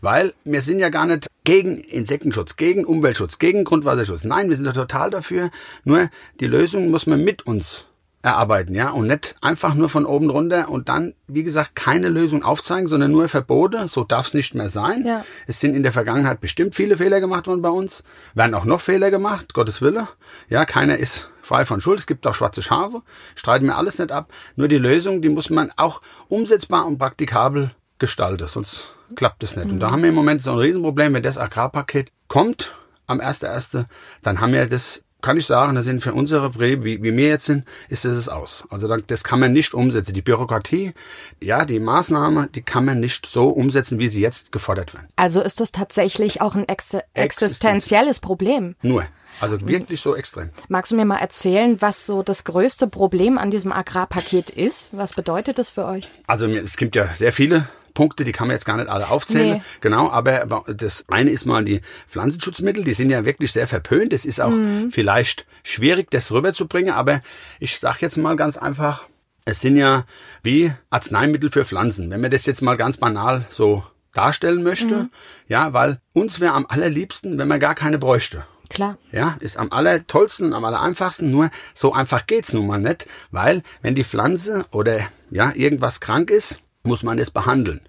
weil 0.04 0.34
wir 0.44 0.62
sind 0.62 0.78
ja 0.78 0.90
gar 0.90 1.06
nicht 1.06 1.26
gegen 1.44 1.80
Insektenschutz, 1.80 2.56
gegen 2.56 2.84
Umweltschutz, 2.84 3.38
gegen 3.38 3.64
Grundwasserschutz. 3.64 4.24
Nein, 4.24 4.50
wir 4.50 4.56
sind 4.56 4.66
da 4.66 4.72
total 4.72 5.10
dafür. 5.10 5.50
Nur 5.82 6.10
die 6.40 6.46
Lösung 6.46 6.90
muss 6.90 7.06
man 7.06 7.24
mit 7.24 7.46
uns 7.46 7.86
erarbeiten, 8.22 8.74
ja, 8.74 8.88
und 8.88 9.06
nicht 9.06 9.34
einfach 9.42 9.74
nur 9.74 9.90
von 9.90 10.06
oben 10.06 10.30
runter 10.30 10.70
und 10.70 10.88
dann, 10.88 11.12
wie 11.26 11.42
gesagt, 11.42 11.74
keine 11.74 12.08
Lösung 12.08 12.42
aufzeigen, 12.42 12.86
sondern 12.86 13.12
nur 13.12 13.28
Verbote. 13.28 13.86
So 13.86 14.02
darf 14.02 14.28
es 14.28 14.34
nicht 14.34 14.54
mehr 14.54 14.70
sein. 14.70 15.04
Ja. 15.06 15.26
Es 15.46 15.60
sind 15.60 15.74
in 15.74 15.82
der 15.82 15.92
Vergangenheit 15.92 16.40
bestimmt 16.40 16.74
viele 16.74 16.96
Fehler 16.96 17.20
gemacht 17.20 17.46
worden 17.46 17.60
bei 17.60 17.68
uns, 17.68 18.02
werden 18.32 18.54
auch 18.54 18.64
noch 18.64 18.80
Fehler 18.80 19.10
gemacht, 19.10 19.52
Gottes 19.52 19.82
Wille. 19.82 20.08
Ja, 20.48 20.64
keiner 20.64 20.96
ist 20.96 21.30
frei 21.42 21.66
von 21.66 21.82
Schuld. 21.82 21.98
Es 21.98 22.06
gibt 22.06 22.26
auch 22.26 22.34
schwarze 22.34 22.62
Schafe, 22.62 23.02
streiten 23.34 23.66
wir 23.66 23.76
alles 23.76 23.98
nicht 23.98 24.10
ab. 24.10 24.32
Nur 24.56 24.68
die 24.68 24.78
Lösung, 24.78 25.20
die 25.20 25.28
muss 25.28 25.50
man 25.50 25.70
auch 25.76 26.00
umsetzbar 26.28 26.86
und 26.86 26.96
praktikabel 26.96 27.72
gestalten, 27.98 28.48
sonst 28.48 28.93
klappt 29.16 29.42
es 29.42 29.56
nicht. 29.56 29.66
Mhm. 29.66 29.72
Und 29.72 29.80
da 29.80 29.90
haben 29.90 30.02
wir 30.02 30.08
im 30.08 30.14
Moment 30.14 30.42
so 30.42 30.52
ein 30.52 30.58
Riesenproblem, 30.58 31.14
wenn 31.14 31.22
das 31.22 31.38
Agrarpaket 31.38 32.10
kommt 32.28 32.72
am 33.06 33.20
1.1., 33.20 33.84
dann 34.22 34.40
haben 34.40 34.52
wir 34.52 34.66
das, 34.66 35.02
kann 35.20 35.36
ich 35.36 35.46
sagen, 35.46 35.74
das 35.74 35.84
sind 35.84 36.02
für 36.02 36.14
unsere 36.14 36.50
Betriebe, 36.50 36.84
wie, 36.84 37.02
wie 37.02 37.16
wir 37.16 37.28
jetzt 37.28 37.46
sind, 37.46 37.64
ist 37.88 38.04
das 38.04 38.12
es 38.12 38.28
aus. 38.28 38.64
Also 38.70 38.94
das 38.96 39.24
kann 39.24 39.40
man 39.40 39.52
nicht 39.52 39.74
umsetzen. 39.74 40.14
Die 40.14 40.22
Bürokratie, 40.22 40.92
ja, 41.40 41.64
die 41.64 41.80
Maßnahme, 41.80 42.48
die 42.54 42.62
kann 42.62 42.84
man 42.84 43.00
nicht 43.00 43.26
so 43.26 43.48
umsetzen, 43.48 43.98
wie 43.98 44.08
sie 44.08 44.20
jetzt 44.20 44.52
gefordert 44.52 44.94
werden. 44.94 45.08
Also 45.16 45.40
ist 45.40 45.60
das 45.60 45.72
tatsächlich 45.72 46.40
auch 46.40 46.54
ein 46.54 46.68
ex 46.68 46.96
existenzielles 47.14 48.20
Problem? 48.20 48.74
Nur. 48.82 49.06
Also 49.40 49.66
wirklich 49.66 50.00
so 50.00 50.14
extrem. 50.14 50.50
Magst 50.68 50.92
du 50.92 50.96
mir 50.96 51.04
mal 51.04 51.18
erzählen, 51.18 51.80
was 51.80 52.06
so 52.06 52.22
das 52.22 52.44
größte 52.44 52.86
Problem 52.86 53.36
an 53.36 53.50
diesem 53.50 53.72
Agrarpaket 53.72 54.50
ist? 54.50 54.90
Was 54.92 55.14
bedeutet 55.14 55.58
das 55.58 55.70
für 55.70 55.86
euch? 55.86 56.08
Also 56.26 56.46
es 56.46 56.76
gibt 56.76 56.94
ja 56.94 57.08
sehr 57.08 57.32
viele 57.32 57.66
Punkte, 57.94 58.24
die 58.24 58.32
kann 58.32 58.48
man 58.48 58.54
jetzt 58.56 58.66
gar 58.66 58.76
nicht 58.76 58.88
alle 58.88 59.08
aufzählen. 59.10 59.58
Nee. 59.58 59.62
Genau, 59.80 60.10
aber 60.10 60.64
das 60.76 61.04
eine 61.08 61.30
ist 61.30 61.46
mal 61.46 61.64
die 61.64 61.80
Pflanzenschutzmittel, 62.08 62.84
die 62.84 62.94
sind 62.94 63.10
ja 63.10 63.24
wirklich 63.24 63.52
sehr 63.52 63.66
verpönt. 63.66 64.12
Es 64.12 64.24
ist 64.24 64.40
auch 64.40 64.50
Mhm. 64.50 64.90
vielleicht 64.90 65.46
schwierig, 65.62 66.10
das 66.10 66.30
rüberzubringen, 66.32 66.92
aber 66.94 67.22
ich 67.60 67.78
sage 67.78 67.98
jetzt 68.02 68.16
mal 68.18 68.36
ganz 68.36 68.56
einfach, 68.56 69.06
es 69.44 69.60
sind 69.60 69.76
ja 69.76 70.04
wie 70.42 70.72
Arzneimittel 70.90 71.50
für 71.50 71.64
Pflanzen. 71.64 72.10
Wenn 72.10 72.20
man 72.20 72.30
das 72.30 72.46
jetzt 72.46 72.62
mal 72.62 72.76
ganz 72.76 72.96
banal 72.96 73.44
so 73.50 73.84
darstellen 74.12 74.62
möchte, 74.62 74.94
Mhm. 74.94 75.10
ja, 75.48 75.72
weil 75.72 76.00
uns 76.12 76.40
wäre 76.40 76.54
am 76.54 76.66
allerliebsten, 76.68 77.36
wenn 77.38 77.48
man 77.48 77.60
gar 77.60 77.74
keine 77.74 77.98
bräuchte. 77.98 78.44
Klar. 78.70 78.96
Ja, 79.12 79.36
ist 79.40 79.58
am 79.58 79.70
allertollsten 79.72 80.46
und 80.46 80.52
am 80.54 80.64
allereinfachsten, 80.64 81.30
nur 81.30 81.50
so 81.74 81.92
einfach 81.92 82.26
geht's 82.26 82.52
nun 82.54 82.66
mal 82.66 82.80
nicht, 82.80 83.06
weil 83.30 83.62
wenn 83.82 83.94
die 83.94 84.04
Pflanze 84.04 84.64
oder 84.70 85.00
ja, 85.30 85.52
irgendwas 85.54 86.00
krank 86.00 86.30
ist, 86.30 86.60
muss 86.84 87.02
man 87.02 87.18
es 87.18 87.30
behandeln. 87.30 87.80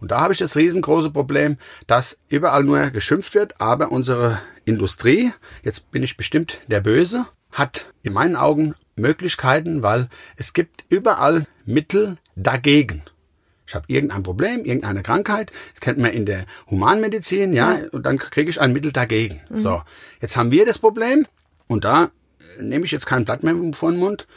Und 0.00 0.10
da 0.10 0.20
habe 0.20 0.32
ich 0.32 0.38
das 0.38 0.56
riesengroße 0.56 1.10
Problem, 1.10 1.58
dass 1.86 2.18
überall 2.28 2.64
nur 2.64 2.90
geschimpft 2.90 3.34
wird, 3.34 3.60
aber 3.60 3.92
unsere 3.92 4.40
Industrie, 4.64 5.32
jetzt 5.62 5.90
bin 5.90 6.02
ich 6.02 6.16
bestimmt 6.16 6.60
der 6.68 6.80
Böse, 6.80 7.26
hat 7.50 7.92
in 8.02 8.12
meinen 8.12 8.36
Augen 8.36 8.74
Möglichkeiten, 8.96 9.82
weil 9.82 10.08
es 10.36 10.52
gibt 10.52 10.84
überall 10.88 11.46
Mittel 11.66 12.16
dagegen. 12.36 13.02
Ich 13.66 13.74
habe 13.74 13.86
irgendein 13.88 14.22
Problem, 14.22 14.64
irgendeine 14.64 15.02
Krankheit, 15.02 15.50
das 15.72 15.80
kennt 15.80 15.98
man 15.98 16.12
in 16.12 16.26
der 16.26 16.44
Humanmedizin, 16.70 17.54
ja, 17.54 17.78
und 17.92 18.04
dann 18.04 18.18
kriege 18.18 18.50
ich 18.50 18.60
ein 18.60 18.72
Mittel 18.72 18.92
dagegen. 18.92 19.40
So, 19.50 19.82
jetzt 20.20 20.36
haben 20.36 20.50
wir 20.50 20.66
das 20.66 20.78
Problem 20.78 21.26
und 21.66 21.84
da 21.84 22.10
nehme 22.60 22.84
ich 22.84 22.92
jetzt 22.92 23.06
kein 23.06 23.24
Blatt 23.24 23.42
mehr 23.42 23.56
vor 23.72 23.90
den 23.90 23.98
Mund. 23.98 24.28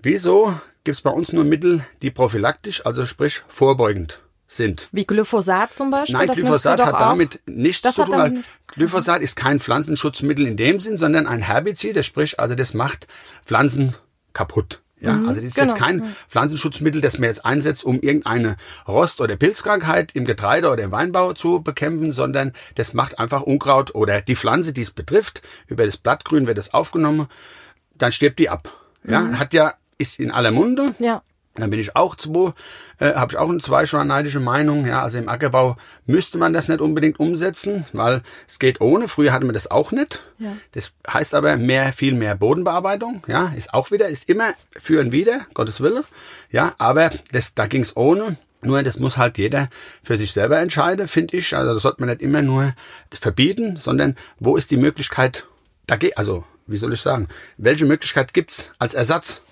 Wieso 0.00 0.54
gibt 0.84 0.96
es 0.96 1.02
bei 1.02 1.10
uns 1.10 1.32
nur 1.32 1.44
Mittel, 1.44 1.84
die 2.02 2.10
prophylaktisch, 2.10 2.84
also 2.84 3.06
sprich 3.06 3.42
vorbeugend 3.48 4.20
sind? 4.46 4.88
Wie 4.92 5.04
Glyphosat 5.06 5.72
zum 5.72 5.90
Beispiel? 5.90 6.18
Nein, 6.18 6.28
das 6.28 6.36
Glyphosat 6.36 6.78
doch 6.80 6.86
hat 6.86 6.94
auch. 6.94 6.98
damit 6.98 7.40
nichts 7.46 7.82
Das 7.82 7.94
zu 7.94 8.04
tun. 8.04 8.12
weil 8.12 8.42
Glyphosat 8.68 9.22
ist 9.22 9.36
kein 9.36 9.60
Pflanzenschutzmittel 9.60 10.46
in 10.46 10.56
dem 10.56 10.80
Sinn, 10.80 10.96
sondern 10.96 11.26
ein 11.26 11.42
Herbizid, 11.42 11.96
das 11.96 12.06
sprich, 12.06 12.40
also 12.40 12.54
das 12.54 12.74
macht 12.74 13.06
Pflanzen 13.44 13.94
kaputt. 14.32 14.80
Ja, 15.00 15.12
also 15.12 15.36
das 15.36 15.44
ist 15.44 15.54
genau, 15.54 15.68
jetzt 15.68 15.78
kein 15.78 16.14
Pflanzenschutzmittel, 16.28 17.00
das 17.00 17.18
man 17.18 17.30
jetzt 17.30 17.42
einsetzt, 17.46 17.84
um 17.84 18.00
irgendeine 18.00 18.58
Rost- 18.86 19.22
oder 19.22 19.34
Pilzkrankheit 19.36 20.14
im 20.14 20.26
Getreide 20.26 20.68
oder 20.70 20.82
im 20.82 20.92
Weinbau 20.92 21.32
zu 21.32 21.62
bekämpfen, 21.62 22.12
sondern 22.12 22.52
das 22.74 22.92
macht 22.92 23.18
einfach 23.18 23.40
Unkraut 23.40 23.94
oder 23.94 24.20
die 24.20 24.36
Pflanze, 24.36 24.74
die 24.74 24.82
es 24.82 24.90
betrifft, 24.90 25.40
über 25.68 25.86
das 25.86 25.96
Blattgrün 25.96 26.46
wird 26.46 26.58
es 26.58 26.74
aufgenommen, 26.74 27.28
dann 27.94 28.12
stirbt 28.12 28.38
die 28.38 28.50
ab. 28.50 28.70
Ja, 29.02 29.38
hat 29.38 29.54
ja, 29.54 29.72
ist 30.00 30.18
in 30.18 30.30
aller 30.30 30.50
Munde. 30.50 30.94
Ja. 30.98 31.22
Dann 31.56 31.70
bin 31.70 31.80
ich 31.80 31.96
auch 31.96 32.14
zwei, 32.14 32.52
äh, 33.00 33.14
habe 33.14 33.32
ich 33.32 33.38
auch 33.38 33.48
eine 33.48 33.58
zweischneidische 33.58 34.38
Meinung. 34.38 34.86
Ja, 34.86 35.02
also 35.02 35.18
im 35.18 35.28
Ackerbau 35.28 35.76
müsste 36.06 36.38
man 36.38 36.52
das 36.52 36.68
nicht 36.68 36.80
unbedingt 36.80 37.18
umsetzen, 37.18 37.84
weil 37.92 38.22
es 38.46 38.58
geht 38.60 38.80
ohne. 38.80 39.08
Früher 39.08 39.32
hatten 39.32 39.46
wir 39.46 39.52
das 39.52 39.70
auch 39.70 39.90
nicht. 39.90 40.22
Ja. 40.38 40.56
Das 40.72 40.92
heißt 41.12 41.34
aber 41.34 41.56
mehr, 41.56 41.92
viel 41.92 42.14
mehr 42.14 42.36
Bodenbearbeitung. 42.36 43.22
Ja, 43.26 43.52
ist 43.56 43.74
auch 43.74 43.90
wieder, 43.90 44.08
ist 44.08 44.28
immer 44.28 44.54
für 44.78 45.00
und 45.00 45.10
wieder, 45.12 45.40
Gottes 45.54 45.80
Wille. 45.80 46.04
Ja, 46.50 46.74
aber 46.78 47.10
das, 47.32 47.54
da 47.54 47.66
ging's 47.66 47.96
ohne. 47.96 48.36
Nur 48.62 48.82
das 48.82 48.98
muss 48.98 49.16
halt 49.16 49.38
jeder 49.38 49.70
für 50.02 50.18
sich 50.18 50.32
selber 50.32 50.58
entscheiden, 50.58 51.08
finde 51.08 51.36
ich. 51.36 51.56
Also 51.56 51.74
das 51.74 51.82
sollte 51.82 52.00
man 52.00 52.10
nicht 52.10 52.22
immer 52.22 52.42
nur 52.42 52.74
verbieten, 53.10 53.76
sondern 53.76 54.16
wo 54.38 54.56
ist 54.56 54.70
die 54.70 54.76
Möglichkeit 54.76 55.46
dagegen, 55.86 56.16
also 56.16 56.44
wie 56.66 56.76
soll 56.76 56.92
ich 56.92 57.00
sagen, 57.00 57.28
welche 57.56 57.86
Möglichkeit 57.86 58.32
gibt's 58.34 58.72
als 58.78 58.94
Ersatz? 58.94 59.42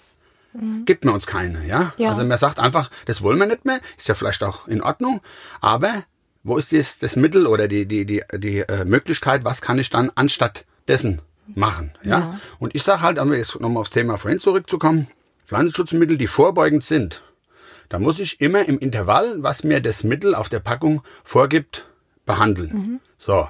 Gibt 0.85 1.05
man 1.05 1.14
uns 1.14 1.26
keine, 1.26 1.67
ja? 1.67 1.93
Ja. 1.97 2.11
Also 2.11 2.25
man 2.25 2.38
sagt 2.38 2.59
einfach, 2.59 2.90
das 3.07 3.23
wollen 3.23 3.38
wir 3.38 3.47
nicht 3.47 3.64
mehr, 3.64 3.81
ist 3.97 4.09
ja 4.09 4.14
vielleicht 4.14 4.43
auch 4.43 4.67
in 4.67 4.83
Ordnung, 4.83 5.21
aber 5.61 6.05
wo 6.43 6.57
ist 6.57 6.73
das, 6.73 6.99
das 6.99 7.17
Mittel 7.17 7.47
oder 7.47 7.69
die, 7.69 7.87
die, 7.87 8.07
die, 8.07 8.23
die 8.35 8.61
äh, 8.61 8.85
Möglichkeit, 8.85 9.45
was 9.45 9.61
kann 9.61 9.78
ich 9.78 9.90
dann 9.90 10.11
anstatt 10.14 10.64
dessen 10.87 11.21
machen, 11.55 11.93
ja? 12.02 12.19
Ja. 12.19 12.40
Und 12.59 12.75
ich 12.75 12.83
sage 12.83 13.02
halt, 13.02 13.19
um 13.19 13.33
jetzt 13.33 13.59
nochmal 13.61 13.83
aufs 13.83 13.90
Thema 13.90 14.19
vorhin 14.19 14.38
zurückzukommen, 14.38 15.07
Pflanzenschutzmittel, 15.47 16.19
die 16.19 16.26
vorbeugend 16.26 16.85
sind, 16.85 17.23
da 17.88 17.99
muss 17.99 18.21
ich 18.21 18.40
immer 18.40 18.67
im 18.67 18.78
Intervall, 18.78 19.43
was 19.43 19.64
mir 19.64 19.81
das 19.81 20.05
Mittel 20.05 20.35
auf 20.35 20.49
der 20.49 20.61
Packung 20.61 21.02
vorgibt, 21.25 21.87
behandeln. 22.26 23.00
So. 23.17 23.49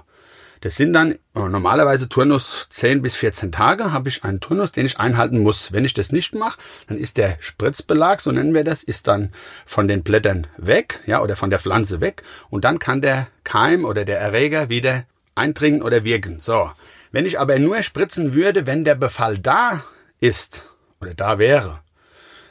Das 0.60 0.76
sind 0.76 0.92
dann 0.92 1.12
äh, 1.12 1.18
normalerweise 1.34 2.08
Turnus 2.08 2.66
10 2.70 3.02
bis 3.02 3.16
14 3.16 3.52
Tage, 3.52 3.92
habe 3.92 4.08
ich 4.08 4.24
einen 4.24 4.40
Turnus, 4.40 4.72
den 4.72 4.86
ich 4.86 4.98
einhalten 4.98 5.42
muss. 5.42 5.72
Wenn 5.72 5.84
ich 5.84 5.94
das 5.94 6.10
nicht 6.10 6.34
mache, 6.34 6.58
dann 6.88 6.98
ist 6.98 7.16
der 7.16 7.36
Spritzbelag, 7.40 8.20
so 8.20 8.32
nennen 8.32 8.54
wir 8.54 8.64
das, 8.64 8.82
ist 8.82 9.06
dann 9.06 9.32
von 9.66 9.86
den 9.86 10.02
Blättern 10.02 10.46
weg, 10.56 11.00
ja, 11.06 11.22
oder 11.22 11.36
von 11.36 11.50
der 11.50 11.60
Pflanze 11.60 12.00
weg 12.00 12.22
und 12.50 12.64
dann 12.64 12.78
kann 12.78 13.00
der 13.00 13.28
Keim 13.44 13.84
oder 13.84 14.04
der 14.04 14.18
Erreger 14.18 14.68
wieder 14.68 15.04
eindringen 15.34 15.82
oder 15.82 16.04
wirken. 16.04 16.40
So. 16.40 16.70
Wenn 17.12 17.24
ich 17.24 17.38
aber 17.38 17.58
nur 17.58 17.82
spritzen 17.82 18.34
würde, 18.34 18.66
wenn 18.66 18.84
der 18.84 18.94
Befall 18.94 19.38
da 19.38 19.82
ist 20.20 20.62
oder 21.00 21.14
da 21.14 21.38
wäre, 21.38 21.80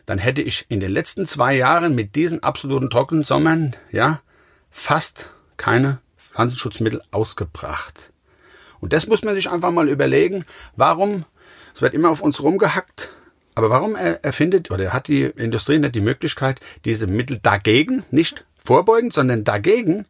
dann 0.06 0.18
hätte 0.18 0.42
ich 0.42 0.66
in 0.70 0.80
den 0.80 0.92
letzten 0.92 1.26
zwei 1.26 1.54
Jahren 1.56 1.94
mit 1.94 2.16
diesen 2.16 2.42
absoluten 2.42 2.90
trockenen 2.90 3.24
Sommern, 3.24 3.76
ja, 3.92 4.22
fast 4.72 5.30
keine 5.58 6.00
Pflanzenschutzmittel 6.38 7.02
ausgebracht. 7.10 8.12
Und 8.80 8.94
das 8.94 9.08
muss 9.08 9.24
man 9.24 9.34
sich 9.34 9.50
einfach 9.50 9.72
mal 9.72 9.90
überlegen, 9.90 10.46
warum, 10.76 11.26
es 11.74 11.82
wird 11.82 11.96
immer 11.96 12.12
auf 12.12 12.22
uns 12.22 12.44
rumgehackt, 12.44 13.10
aber 13.56 13.72
warum 13.72 13.96
er, 13.96 14.24
erfindet 14.24 14.70
oder 14.70 14.94
hat 14.94 15.08
die 15.08 15.24
Industrie 15.24 15.80
nicht 15.80 15.96
die 15.96 16.02
Möglichkeit, 16.02 16.60
diese 16.86 17.08
Mittel 17.08 17.40
dagegen, 17.42 18.04
nicht 18.12 18.46
vorbeugend, 18.64 19.14
sondern 19.14 19.46
dagegen, 19.46 20.06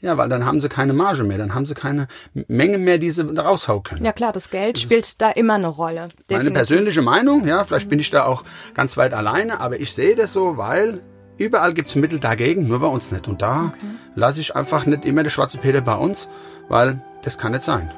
ja, 0.00 0.18
weil 0.18 0.28
dann 0.28 0.44
haben 0.44 0.60
sie 0.60 0.68
keine 0.68 0.92
Marge 0.92 1.24
mehr, 1.24 1.38
dann 1.38 1.54
haben 1.54 1.64
sie 1.64 1.74
keine 1.74 2.08
Menge 2.34 2.76
mehr, 2.76 2.98
die 2.98 3.08
sie 3.08 3.22
raushauen 3.22 3.82
können. 3.82 4.04
Ja 4.04 4.12
klar, 4.12 4.32
das 4.32 4.50
Geld 4.50 4.78
spielt 4.78 5.22
da 5.22 5.30
immer 5.30 5.54
eine 5.54 5.68
Rolle. 5.68 6.00
Meine 6.00 6.10
Definitiv. 6.28 6.54
persönliche 6.54 7.02
Meinung, 7.02 7.46
ja, 7.46 7.64
vielleicht 7.64 7.88
bin 7.88 8.00
ich 8.00 8.10
da 8.10 8.26
auch 8.26 8.44
ganz 8.74 8.98
weit 8.98 9.14
alleine, 9.14 9.60
aber 9.60 9.80
ich 9.80 9.92
sehe 9.92 10.14
das 10.14 10.34
so, 10.34 10.58
weil 10.58 11.00
überall 11.40 11.74
gibt 11.74 11.88
es 11.88 11.96
Mittel 11.96 12.20
dagegen, 12.20 12.68
nur 12.68 12.80
bei 12.80 12.86
uns 12.86 13.10
nicht. 13.10 13.26
Und 13.26 13.42
da 13.42 13.72
lasse 14.14 14.40
ich 14.40 14.54
einfach 14.54 14.86
nicht 14.86 15.04
immer 15.04 15.22
der 15.22 15.30
schwarze 15.30 15.58
Peter 15.58 15.80
bei 15.80 15.94
uns, 15.94 16.28
weil 16.68 17.00
das 17.22 17.38
kann 17.38 17.52
nicht 17.52 17.64
sein. 17.64 17.90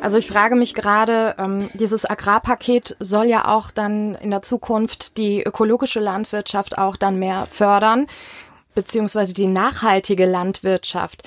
Also 0.00 0.18
ich 0.18 0.26
frage 0.26 0.54
mich 0.54 0.74
gerade, 0.74 1.34
ähm, 1.38 1.70
dieses 1.72 2.04
Agrarpaket 2.04 2.94
soll 3.00 3.24
ja 3.24 3.48
auch 3.48 3.70
dann 3.70 4.14
in 4.16 4.30
der 4.30 4.42
Zukunft 4.42 5.16
die 5.16 5.42
ökologische 5.42 5.98
Landwirtschaft 5.98 6.76
auch 6.76 6.96
dann 6.96 7.18
mehr 7.18 7.48
fördern, 7.50 8.06
beziehungsweise 8.74 9.32
die 9.32 9.46
nachhaltige 9.46 10.26
Landwirtschaft. 10.26 11.22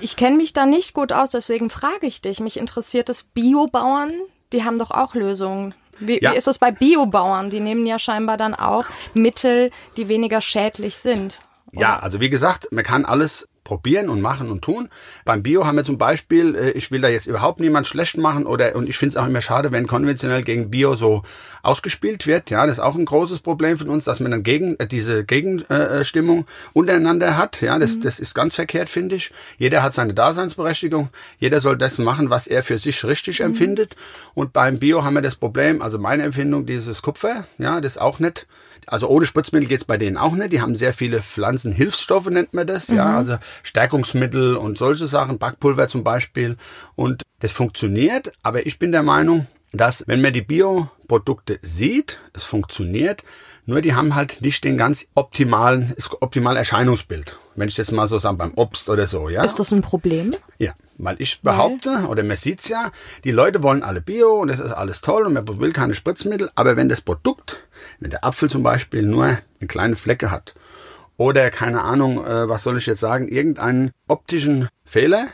Ich 0.00 0.16
kenne 0.16 0.36
mich 0.36 0.52
da 0.52 0.66
nicht 0.66 0.92
gut 0.92 1.10
aus, 1.12 1.30
deswegen 1.30 1.70
frage 1.70 2.06
ich 2.06 2.20
dich. 2.20 2.40
Mich 2.40 2.58
interessiert 2.58 3.08
es 3.08 3.24
Biobauern, 3.24 4.12
die 4.52 4.64
haben 4.64 4.78
doch 4.78 4.90
auch 4.90 5.14
Lösungen. 5.14 5.74
Wie, 6.00 6.20
Ja. 6.22 6.32
wie 6.32 6.36
ist 6.36 6.46
es 6.48 6.58
bei 6.58 6.70
Biobauern? 6.70 7.50
Die 7.50 7.60
nehmen 7.60 7.84
ja 7.86 7.98
scheinbar 7.98 8.36
dann 8.36 8.54
auch 8.54 8.84
Mittel, 9.14 9.70
die 9.96 10.08
weniger 10.08 10.40
schädlich 10.40 10.96
sind. 10.96 11.40
Ja, 11.72 11.98
also 11.98 12.20
wie 12.20 12.30
gesagt, 12.30 12.68
man 12.72 12.84
kann 12.84 13.04
alles 13.04 13.48
probieren 13.68 14.08
und 14.08 14.22
machen 14.22 14.50
und 14.50 14.62
tun. 14.62 14.88
Beim 15.26 15.42
Bio 15.42 15.66
haben 15.66 15.76
wir 15.76 15.84
zum 15.84 15.98
Beispiel, 15.98 16.56
äh, 16.56 16.70
ich 16.70 16.90
will 16.90 17.02
da 17.02 17.08
jetzt 17.08 17.26
überhaupt 17.26 17.60
niemand 17.60 17.86
schlecht 17.86 18.16
machen 18.16 18.46
oder 18.46 18.74
und 18.74 18.88
ich 18.88 18.96
finde 18.96 19.10
es 19.10 19.16
auch 19.18 19.26
immer 19.26 19.42
schade, 19.42 19.70
wenn 19.72 19.86
konventionell 19.86 20.42
gegen 20.42 20.70
Bio 20.70 20.96
so 20.96 21.22
ausgespielt 21.62 22.26
wird. 22.26 22.48
Ja, 22.48 22.66
das 22.66 22.78
ist 22.78 22.82
auch 22.82 22.94
ein 22.94 23.04
großes 23.04 23.40
Problem 23.40 23.76
von 23.76 23.90
uns, 23.90 24.04
dass 24.04 24.20
man 24.20 24.30
dann 24.30 24.42
gegen 24.42 24.76
äh, 24.78 24.86
diese 24.86 25.22
Gegenstimmung 25.24 26.46
untereinander 26.72 27.36
hat. 27.36 27.60
Ja, 27.60 27.78
das, 27.78 28.00
das 28.00 28.18
ist 28.18 28.34
ganz 28.34 28.54
verkehrt, 28.54 28.88
finde 28.88 29.16
ich. 29.16 29.32
Jeder 29.58 29.82
hat 29.82 29.92
seine 29.92 30.14
Daseinsberechtigung. 30.14 31.10
Jeder 31.38 31.60
soll 31.60 31.76
das 31.76 31.98
machen, 31.98 32.30
was 32.30 32.46
er 32.46 32.62
für 32.62 32.78
sich 32.78 33.04
richtig 33.04 33.40
empfindet. 33.40 33.96
Und 34.32 34.54
beim 34.54 34.78
Bio 34.78 35.04
haben 35.04 35.14
wir 35.14 35.22
das 35.22 35.36
Problem, 35.36 35.82
also 35.82 35.98
meine 35.98 36.22
Empfindung, 36.22 36.64
dieses 36.64 37.02
Kupfer, 37.02 37.44
ja, 37.58 37.82
das 37.82 37.96
ist 37.96 38.00
auch 38.00 38.18
nicht 38.18 38.46
also 38.90 39.08
ohne 39.08 39.26
Spritzmittel 39.26 39.68
geht's 39.68 39.84
bei 39.84 39.96
denen 39.96 40.16
auch 40.16 40.34
nicht. 40.34 40.52
Die 40.52 40.60
haben 40.60 40.74
sehr 40.74 40.92
viele 40.92 41.22
Pflanzenhilfsstoffe, 41.22 42.30
nennt 42.30 42.54
man 42.54 42.66
das. 42.66 42.88
Ja, 42.88 43.16
also 43.16 43.36
Stärkungsmittel 43.62 44.56
und 44.56 44.78
solche 44.78 45.06
Sachen, 45.06 45.38
Backpulver 45.38 45.88
zum 45.88 46.04
Beispiel. 46.04 46.56
Und 46.96 47.22
das 47.40 47.52
funktioniert, 47.52 48.32
aber 48.42 48.66
ich 48.66 48.78
bin 48.78 48.92
der 48.92 49.02
Meinung, 49.02 49.46
dass 49.72 50.04
wenn 50.06 50.20
man 50.20 50.32
die 50.32 50.42
Bioprodukte 50.42 51.58
sieht, 51.62 52.18
es 52.32 52.44
funktioniert, 52.44 53.24
nur 53.68 53.82
die 53.82 53.94
haben 53.94 54.14
halt 54.14 54.40
nicht 54.40 54.64
den 54.64 54.78
ganz 54.78 55.06
optimalen, 55.14 55.92
das 55.94 56.10
optimale 56.22 56.58
Erscheinungsbild. 56.58 57.36
Wenn 57.54 57.68
ich 57.68 57.74
das 57.74 57.92
mal 57.92 58.06
so 58.06 58.16
sage, 58.18 58.38
beim 58.38 58.54
Obst 58.54 58.88
oder 58.88 59.06
so, 59.06 59.28
ja. 59.28 59.44
Ist 59.44 59.58
das 59.58 59.72
ein 59.72 59.82
Problem? 59.82 60.34
Ja, 60.56 60.72
weil 60.96 61.16
ich 61.18 61.42
behaupte, 61.42 62.06
oder 62.08 62.22
man 62.22 62.38
sieht's 62.38 62.70
ja, 62.70 62.90
die 63.24 63.30
Leute 63.30 63.62
wollen 63.62 63.82
alle 63.82 64.00
Bio 64.00 64.40
und 64.40 64.48
das 64.48 64.58
ist 64.58 64.72
alles 64.72 65.02
toll 65.02 65.26
und 65.26 65.34
man 65.34 65.60
will 65.60 65.72
keine 65.74 65.92
Spritzmittel, 65.92 66.50
aber 66.54 66.76
wenn 66.76 66.88
das 66.88 67.02
Produkt, 67.02 67.68
wenn 68.00 68.08
der 68.10 68.24
Apfel 68.24 68.48
zum 68.48 68.62
Beispiel 68.62 69.02
nur 69.02 69.24
eine 69.26 69.68
kleine 69.68 69.96
Flecke 69.96 70.30
hat 70.30 70.54
oder 71.18 71.50
keine 71.50 71.82
Ahnung, 71.82 72.24
äh, 72.24 72.48
was 72.48 72.62
soll 72.62 72.78
ich 72.78 72.86
jetzt 72.86 73.00
sagen, 73.00 73.28
irgendeinen 73.28 73.90
optischen 74.06 74.68
Fehler, 74.86 75.26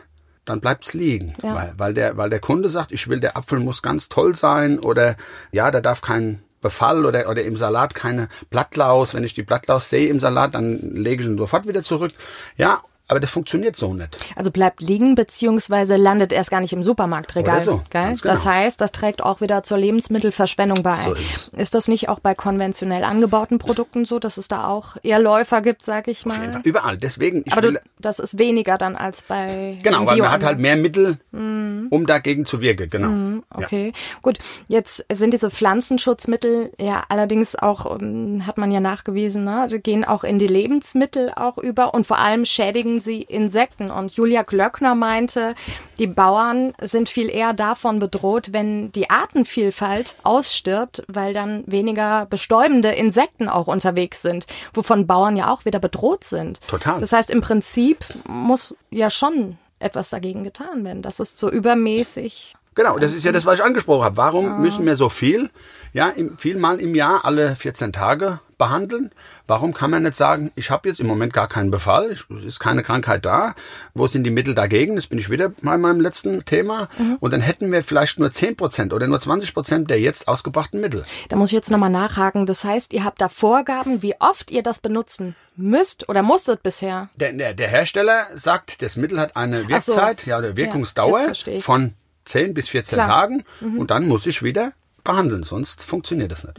dann 0.45 0.61
bleibt's 0.61 0.93
liegen. 0.93 1.35
Ja. 1.41 1.55
Weil, 1.55 1.75
weil, 1.77 1.95
der, 1.95 2.17
weil 2.17 2.31
der 2.31 2.41
Kunde 2.41 2.69
sagt, 2.69 2.91
ich 2.91 3.07
will, 3.09 3.21
der 3.21 3.37
Apfel 3.37 3.61
muss 3.61 3.81
ganz 3.81 4.09
toll 4.09 4.35
sein 4.35 4.81
oder 4.81 5.15
ja, 5.53 5.71
da 5.71 5.81
darf 5.81 6.01
kein 6.01 6.41
Befall 6.65 7.05
oder, 7.05 7.29
oder 7.29 7.45
im 7.45 7.59
Salat 7.59 7.95
keine 7.95 8.29
Blattlaus. 8.49 9.13
Wenn 9.13 9.23
ich 9.23 9.35
die 9.35 9.43
Blattlaus 9.43 9.91
sehe 9.91 10.09
im 10.09 10.19
Salat, 10.19 10.55
dann 10.55 10.81
lege 10.81 11.23
ich 11.23 11.29
ihn 11.29 11.39
sofort 11.39 11.69
wieder 11.69 11.83
zurück. 11.83 12.13
Ja, 12.57 12.81
aber 13.07 13.21
das 13.21 13.31
funktioniert 13.31 13.77
so 13.77 13.93
nicht. 13.93 14.17
Also 14.35 14.51
bleibt 14.51 14.81
liegen, 14.81 15.15
beziehungsweise 15.15 15.97
landet 15.97 16.33
erst 16.33 16.51
gar 16.51 16.61
nicht 16.61 16.73
im 16.73 16.83
Supermarktregal. 16.83 17.57
Oder 17.57 17.63
so, 17.63 17.83
genau. 17.91 18.15
Das 18.23 18.47
heißt, 18.47 18.81
das 18.81 18.93
trägt 18.93 19.23
auch 19.23 19.43
wieder 19.43 19.63
zur 19.63 19.77
Lebensmittelverschwendung 19.77 20.83
bei. 20.83 20.95
So 20.95 21.13
ist 21.13 21.51
es. 21.55 21.71
das 21.71 21.89
nicht 21.89 22.09
auch 22.09 22.21
bei 22.21 22.35
konventionell 22.35 23.05
angebauten 23.05 23.59
Produkten 23.59 24.07
so, 24.07 24.19
dass 24.19 24.39
es 24.39 24.49
da 24.49 24.69
auch 24.69 24.97
eher 25.03 25.19
Läufer 25.19 25.61
gibt, 25.61 25.85
sag 25.85 26.09
ich 26.09 26.25
mal? 26.25 26.63
Überall. 26.65 26.97
Deswegen, 26.97 27.43
ich 27.45 27.53
Aber 27.53 27.61
du, 27.61 27.81
das 27.99 28.19
ist 28.19 28.39
weniger 28.39 28.79
dann 28.79 28.97
als 28.97 29.23
bei 29.23 29.79
genau, 29.83 30.07
weil 30.07 30.19
man 30.19 30.31
hat 30.31 30.43
halt 30.43 30.59
mehr 30.59 30.77
Mittel, 30.77 31.19
um 31.33 32.07
dagegen 32.07 32.47
zu 32.47 32.63
wirken. 32.63 32.89
Genau. 32.89 33.09
Mhm. 33.09 33.43
Okay, 33.51 33.93
gut. 34.23 34.39
Jetzt 34.69 35.05
sind 35.13 35.35
diese 35.35 35.51
Pflanzenschutzmittel 35.51 36.71
ja 36.81 37.03
allerdings 37.11 37.55
auch, 37.55 38.01
ähm, 38.01 38.47
hat 38.47 38.57
man 38.57 38.73
ja 38.73 38.81
nachgewiesen, 38.81 39.45
ne, 39.45 39.69
die 39.71 39.79
gehen 39.79 40.05
auch 40.05 40.25
in 40.25 40.39
die 40.39 40.47
Lebensmittel 40.47 41.33
auch 41.37 41.59
über 41.59 41.93
und 41.93 42.07
vor 42.07 42.19
allem 42.19 42.47
schädigen 42.47 42.94
sie 43.01 43.23
Insekten. 43.23 43.91
Und 43.91 44.13
Julia 44.13 44.43
Glöckner 44.43 44.95
meinte, 44.95 45.55
die 45.99 46.07
Bauern 46.07 46.73
sind 46.81 47.09
viel 47.09 47.29
eher 47.29 47.53
davon 47.53 47.99
bedroht, 47.99 48.49
wenn 48.53 48.93
die 48.93 49.11
Artenvielfalt 49.11 50.15
ausstirbt, 50.23 51.05
weil 51.09 51.33
dann 51.33 51.65
weniger 51.67 52.27
bestäubende 52.27 52.91
Insekten 52.91 53.49
auch 53.49 53.67
unterwegs 53.67 54.23
sind, 54.23 54.47
wovon 54.73 55.07
Bauern 55.07 55.37
ja 55.37 55.53
auch 55.53 55.65
wieder 55.65 55.79
bedroht 55.79 56.25
sind. 56.25 56.61
Total. 56.69 57.01
Das 57.01 57.13
heißt, 57.13 57.31
im 57.31 57.41
Prinzip 57.41 58.05
muss 58.27 58.75
ja 58.91 59.11
schon 59.11 59.59
etwas 59.79 60.11
dagegen 60.11 60.45
getan 60.45 60.85
werden. 60.85 61.03
Das 61.03 61.21
ist 61.21 61.39
so 61.39 61.51
übermäßig 61.51 62.55
Genau, 62.75 62.99
das 62.99 63.15
ist 63.15 63.25
ja 63.25 63.33
das, 63.33 63.47
was 63.47 63.57
ich 63.57 63.65
angesprochen 63.65 64.05
habe. 64.05 64.17
Warum 64.17 64.61
müssen 64.61 64.85
wir 64.85 64.97
so 64.97 65.09
viel, 65.09 65.51
ja, 65.93 66.09
im, 66.09 66.37
vielmal 66.39 66.81
im 66.81 66.95
Jahr, 66.95 67.25
alle 67.25 67.55
14 67.55 67.93
Tage 67.93 68.41
behandeln? 68.59 69.11
Warum 69.47 69.73
kann 69.75 69.91
man 69.91 70.03
nicht 70.03 70.15
sagen, 70.17 70.51
ich 70.57 70.71
habe 70.71 70.89
jetzt 70.89 70.99
im 70.99 71.07
Moment 71.07 71.33
gar 71.33 71.47
keinen 71.49 71.71
Befall, 71.71 72.11
ich- 72.11 72.25
es 72.37 72.45
ist 72.45 72.59
keine 72.61 72.83
Krankheit 72.83 73.25
da, 73.27 73.55
wo 73.95 74.07
sind 74.09 74.25
die 74.25 74.31
Mittel 74.31 74.55
dagegen? 74.55 74.97
Das 74.97 75.07
bin 75.07 75.19
ich 75.19 75.31
wieder 75.31 75.51
bei 75.63 75.77
meinem 75.79 76.01
letzten 76.01 76.45
Thema. 76.45 76.89
Und 77.21 77.33
dann 77.33 77.41
hätten 77.43 77.71
wir 77.71 77.85
vielleicht 77.85 78.19
nur 78.19 78.33
10 78.33 78.57
Prozent 78.57 78.93
oder 78.93 79.07
nur 79.07 79.21
20 79.21 79.55
Prozent 79.55 79.91
der 79.91 80.01
jetzt 80.01 80.27
ausgebrachten 80.27 80.81
Mittel. 80.81 81.05
Da 81.29 81.37
muss 81.37 81.51
ich 81.51 81.55
jetzt 81.55 81.71
nochmal 81.71 81.91
nachhaken. 81.91 82.47
Das 82.47 82.65
heißt, 82.65 82.93
ihr 82.93 83.05
habt 83.05 83.21
da 83.21 83.29
Vorgaben, 83.29 84.03
wie 84.03 84.15
oft 84.21 84.51
ihr 84.51 84.63
das 84.63 84.81
benutzen 84.81 85.37
müsst 85.57 86.09
oder 86.09 86.23
musstet 86.23 86.63
bisher? 86.65 87.09
Der, 87.17 87.33
der, 87.33 87.55
der 87.55 87.69
Hersteller 87.69 88.27
sagt, 88.35 88.83
das 88.83 88.97
Mittel 88.97 89.21
hat 89.21 89.37
eine 89.37 89.59
Ach 89.71 89.81
so. 89.83 89.93
Wirkzeit, 89.95 90.27
ja, 90.27 90.39
oder 90.39 90.57
Wirkungsdauer 90.57 91.33
ich. 91.47 91.65
von 91.65 91.95
10 92.25 92.55
bis 92.55 92.69
14 92.69 92.97
Klar. 92.97 93.09
Tagen 93.09 93.45
und 93.61 93.91
dann 93.91 94.07
muss 94.09 94.27
ich 94.27 94.43
wieder 94.43 94.73
behandeln, 95.05 95.43
sonst 95.43 95.85
funktioniert 95.85 96.33
das 96.33 96.45
nicht. 96.45 96.59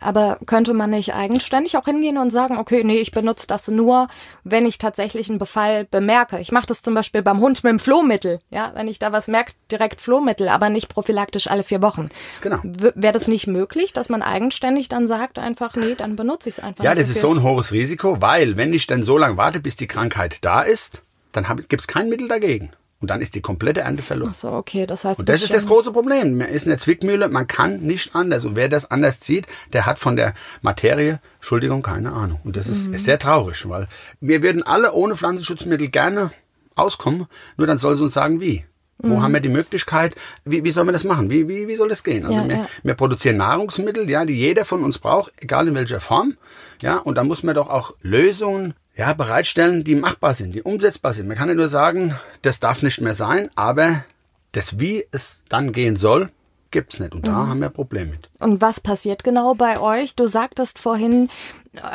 Aber 0.00 0.38
könnte 0.46 0.72
man 0.72 0.88
nicht 0.88 1.14
eigenständig 1.14 1.76
auch 1.76 1.84
hingehen 1.84 2.16
und 2.16 2.30
sagen, 2.30 2.56
okay, 2.56 2.82
nee, 2.84 2.96
ich 2.96 3.12
benutze 3.12 3.46
das 3.46 3.68
nur, 3.68 4.08
wenn 4.44 4.64
ich 4.64 4.78
tatsächlich 4.78 5.28
einen 5.28 5.38
Befall 5.38 5.84
bemerke. 5.84 6.38
Ich 6.38 6.52
mache 6.52 6.64
das 6.64 6.80
zum 6.80 6.94
Beispiel 6.94 7.20
beim 7.20 7.40
Hund 7.40 7.62
mit 7.62 7.70
dem 7.70 7.78
Flohmittel. 7.78 8.38
Ja, 8.50 8.72
wenn 8.74 8.88
ich 8.88 8.98
da 8.98 9.12
was 9.12 9.28
merke, 9.28 9.52
direkt 9.70 10.00
Flohmittel, 10.00 10.48
aber 10.48 10.70
nicht 10.70 10.88
prophylaktisch 10.88 11.48
alle 11.48 11.64
vier 11.64 11.82
Wochen. 11.82 12.08
Genau. 12.40 12.60
Wäre 12.62 13.12
das 13.12 13.28
nicht 13.28 13.46
möglich, 13.46 13.92
dass 13.92 14.08
man 14.08 14.22
eigenständig 14.22 14.88
dann 14.88 15.06
sagt, 15.06 15.38
einfach, 15.38 15.76
nee, 15.76 15.94
dann 15.94 16.16
benutze 16.16 16.48
ich 16.48 16.56
es 16.56 16.64
einfach 16.64 16.82
Ja, 16.84 16.94
das 16.94 17.08
ist 17.10 17.12
viel? 17.16 17.20
so 17.22 17.34
ein 17.34 17.42
hohes 17.42 17.72
Risiko, 17.72 18.22
weil 18.22 18.56
wenn 18.56 18.72
ich 18.72 18.86
dann 18.86 19.02
so 19.02 19.18
lange 19.18 19.36
warte, 19.36 19.60
bis 19.60 19.76
die 19.76 19.86
Krankheit 19.86 20.38
da 20.40 20.62
ist, 20.62 21.04
dann 21.32 21.44
gibt 21.68 21.82
es 21.82 21.86
kein 21.88 22.08
Mittel 22.08 22.28
dagegen. 22.28 22.70
Und 23.02 23.08
dann 23.10 23.20
ist 23.20 23.34
die 23.34 23.40
komplette 23.40 23.80
Ernte 23.80 24.02
verloren. 24.02 24.30
Ach 24.30 24.34
so, 24.34 24.52
okay, 24.52 24.86
das 24.86 25.04
heißt, 25.04 25.20
Und 25.20 25.28
das 25.28 25.42
ist 25.42 25.52
das 25.52 25.66
große 25.66 25.90
Problem. 25.90 26.38
Man 26.38 26.48
ist 26.48 26.62
in 26.62 26.70
der 26.70 26.78
Zwickmühle, 26.78 27.28
man 27.28 27.48
kann 27.48 27.80
nicht 27.80 28.14
anders. 28.14 28.44
Und 28.44 28.54
wer 28.54 28.68
das 28.68 28.90
anders 28.92 29.18
zieht, 29.18 29.46
der 29.72 29.86
hat 29.86 29.98
von 29.98 30.14
der 30.14 30.34
Materie, 30.60 31.20
Entschuldigung, 31.36 31.82
keine 31.82 32.12
Ahnung. 32.12 32.40
Und 32.44 32.56
das 32.56 32.68
ist, 32.68 32.86
ist 32.94 33.04
sehr 33.04 33.18
traurig, 33.18 33.68
weil 33.68 33.88
wir 34.20 34.42
würden 34.42 34.62
alle 34.62 34.92
ohne 34.92 35.16
Pflanzenschutzmittel 35.16 35.88
gerne 35.88 36.30
auskommen, 36.76 37.26
nur 37.56 37.66
dann 37.66 37.76
soll 37.76 37.96
sie 37.96 38.04
uns 38.04 38.14
sagen, 38.14 38.40
wie. 38.40 38.64
Wo 39.04 39.20
haben 39.20 39.32
wir 39.32 39.40
die 39.40 39.48
Möglichkeit? 39.48 40.14
Wie, 40.44 40.62
wie 40.62 40.70
soll 40.70 40.84
man 40.84 40.92
das 40.92 41.02
machen? 41.02 41.28
Wie, 41.28 41.48
wie, 41.48 41.66
wie 41.66 41.74
soll 41.74 41.88
das 41.88 42.04
gehen? 42.04 42.24
Also 42.24 42.38
Ja, 42.38 42.48
wir, 42.48 42.56
ja. 42.56 42.68
wir 42.84 42.94
produzieren 42.94 43.36
Nahrungsmittel, 43.36 44.08
ja, 44.08 44.24
die 44.24 44.34
jeder 44.34 44.64
von 44.64 44.84
uns 44.84 45.00
braucht, 45.00 45.32
egal 45.38 45.66
in 45.66 45.74
welcher 45.74 46.00
Form. 46.00 46.36
Ja, 46.80 46.98
und 46.98 47.16
da 47.16 47.24
muss 47.24 47.42
man 47.42 47.56
doch 47.56 47.68
auch 47.68 47.94
Lösungen 48.00 48.74
ja, 48.96 49.12
bereitstellen, 49.14 49.84
die 49.84 49.94
machbar 49.94 50.34
sind, 50.34 50.54
die 50.54 50.62
umsetzbar 50.62 51.14
sind. 51.14 51.28
Man 51.28 51.36
kann 51.36 51.48
ja 51.48 51.54
nur 51.54 51.68
sagen, 51.68 52.14
das 52.42 52.60
darf 52.60 52.82
nicht 52.82 53.00
mehr 53.00 53.14
sein, 53.14 53.50
aber 53.54 54.04
das, 54.52 54.78
wie 54.78 55.06
es 55.12 55.44
dann 55.48 55.72
gehen 55.72 55.96
soll, 55.96 56.28
gibt's 56.70 56.98
nicht. 57.00 57.14
Und 57.14 57.26
da 57.26 57.32
Mhm. 57.44 57.48
haben 57.48 57.60
wir 57.60 57.66
ein 57.68 57.72
Problem 57.72 58.10
mit. 58.10 58.28
Und 58.38 58.60
was 58.60 58.80
passiert 58.80 59.24
genau 59.24 59.54
bei 59.54 59.78
euch? 59.80 60.14
Du 60.14 60.26
sagtest 60.26 60.78
vorhin, 60.78 61.28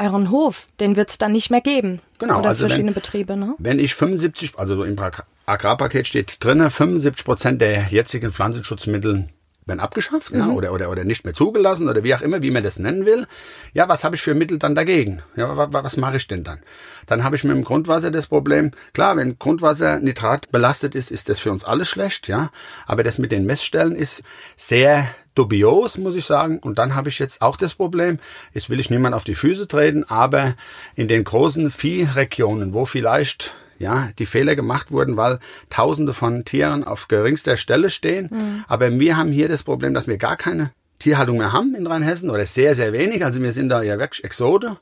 euren 0.02 0.32
Hof, 0.32 0.68
den 0.80 0.96
wird 0.96 1.10
es 1.10 1.18
dann 1.18 1.32
nicht 1.32 1.50
mehr 1.52 1.62
geben. 1.62 2.00
Genau, 2.20 2.40
Oder 2.40 2.50
also 2.50 2.62
wenn- 2.64 2.70
verschiedene 2.70 2.94
Betriebe, 2.94 3.36
ne? 3.38 3.54
Wenn 3.60 3.80
ich 3.80 3.94
75, 3.96 4.58
also 4.58 4.84
im 4.84 4.96
Agrar- 4.98 5.26
Agrarpaket 5.46 6.08
steht 6.08 6.44
drinne, 6.44 6.70
75 6.72 7.26
Prozent 7.26 7.62
der 7.62 7.88
jetzigen 7.90 8.32
Pflanzenschutzmittel 8.32 9.30
werden 9.68 9.80
abgeschafft 9.80 10.32
ja, 10.34 10.48
oder, 10.48 10.72
oder, 10.74 10.90
oder 10.90 11.04
nicht 11.04 11.26
mehr 11.26 11.34
zugelassen 11.34 11.90
oder 11.90 12.04
wie 12.04 12.16
auch 12.16 12.22
immer, 12.22 12.42
wie 12.42 12.52
man 12.52 12.64
das 12.64 12.80
nennen 12.80 13.06
will. 13.06 13.28
Ja, 13.74 13.90
was 13.90 14.04
habe 14.04 14.16
ich 14.16 14.22
für 14.22 14.34
Mittel 14.34 14.60
dann 14.60 14.76
dagegen? 14.76 15.22
Ja, 15.36 15.56
wa, 15.58 15.72
wa, 15.72 15.84
was 15.84 15.98
mache 15.98 16.18
ich 16.18 16.28
denn 16.28 16.44
dann? 16.44 16.60
Dann 17.06 17.24
habe 17.24 17.36
ich 17.36 17.44
mit 17.44 17.56
dem 17.56 17.64
Grundwasser 17.64 18.12
das 18.12 18.28
Problem, 18.28 18.72
klar, 18.94 19.18
wenn 19.18 19.38
Grundwasser 19.38 20.00
Nitrat 20.00 20.52
belastet 20.52 20.96
ist, 20.96 21.12
ist 21.12 21.30
das 21.30 21.40
für 21.40 21.52
uns 21.52 21.66
alles 21.66 21.90
schlecht, 21.90 22.28
ja. 22.28 22.52
Aber 22.86 23.04
das 23.04 23.18
mit 23.18 23.32
den 23.32 23.46
Messstellen 23.46 23.96
ist 23.96 24.24
sehr 24.56 25.08
dubios, 25.36 25.98
muss 25.98 26.16
ich 26.16 26.26
sagen. 26.26 26.60
Und 26.60 26.80
dann 26.80 26.96
habe 26.96 27.10
ich 27.10 27.20
jetzt 27.20 27.42
auch 27.42 27.58
das 27.58 27.76
Problem, 27.76 28.20
jetzt 28.54 28.70
will 28.70 28.80
ich 28.80 28.90
niemand 28.90 29.16
auf 29.16 29.24
die 29.24 29.36
Füße 29.36 29.68
treten, 29.68 30.04
aber 30.04 30.56
in 30.96 31.08
den 31.08 31.24
großen 31.24 31.70
Viehregionen, 31.70 32.74
wo 32.74 32.86
vielleicht 32.86 33.54
ja, 33.80 34.10
die 34.20 34.26
Fehler 34.26 34.56
gemacht 34.56 34.92
wurden, 34.92 35.18
weil 35.18 35.40
Tausende 35.70 36.14
von 36.14 36.46
Tieren 36.46 36.84
auf 36.84 37.08
geringster 37.08 37.58
Stelle 37.58 37.90
stehen. 37.90 38.64
Aber 38.68 39.00
wir 39.00 39.18
haben 39.18 39.32
hier 39.32 39.50
das 39.50 39.64
Problem, 39.64 39.94
dass 39.94 40.08
wir 40.08 40.18
gar 40.18 40.38
keine 40.38 40.72
Tierhaltung 41.00 41.38
mehr 41.38 41.54
haben 41.54 41.76
in 41.76 41.88
Rheinhessen 41.88 42.30
oder 42.30 42.46
sehr, 42.46 42.76
sehr 42.76 42.94
wenig. 42.94 43.24
Also 43.24 43.42
wir 43.42 43.52
sind 43.52 43.70
da 43.70 43.82
ja 43.82 44.00
wirklich 44.00 44.24
Exode. 44.24 44.78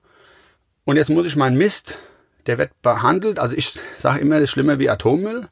Und 0.86 0.96
jetzt 0.96 1.10
muss 1.10 1.28
ich 1.28 1.36
meinen 1.36 1.58
Mist, 1.58 1.98
der 2.46 2.58
wird 2.58 2.72
behandelt. 2.82 3.40
Also 3.40 3.56
ich 3.56 3.74
sage 3.98 4.20
immer, 4.20 4.36
das 4.36 4.46
ist 4.46 4.52
schlimmer 4.52 4.80
wie 4.80 4.90
Atommüll. 4.90 5.48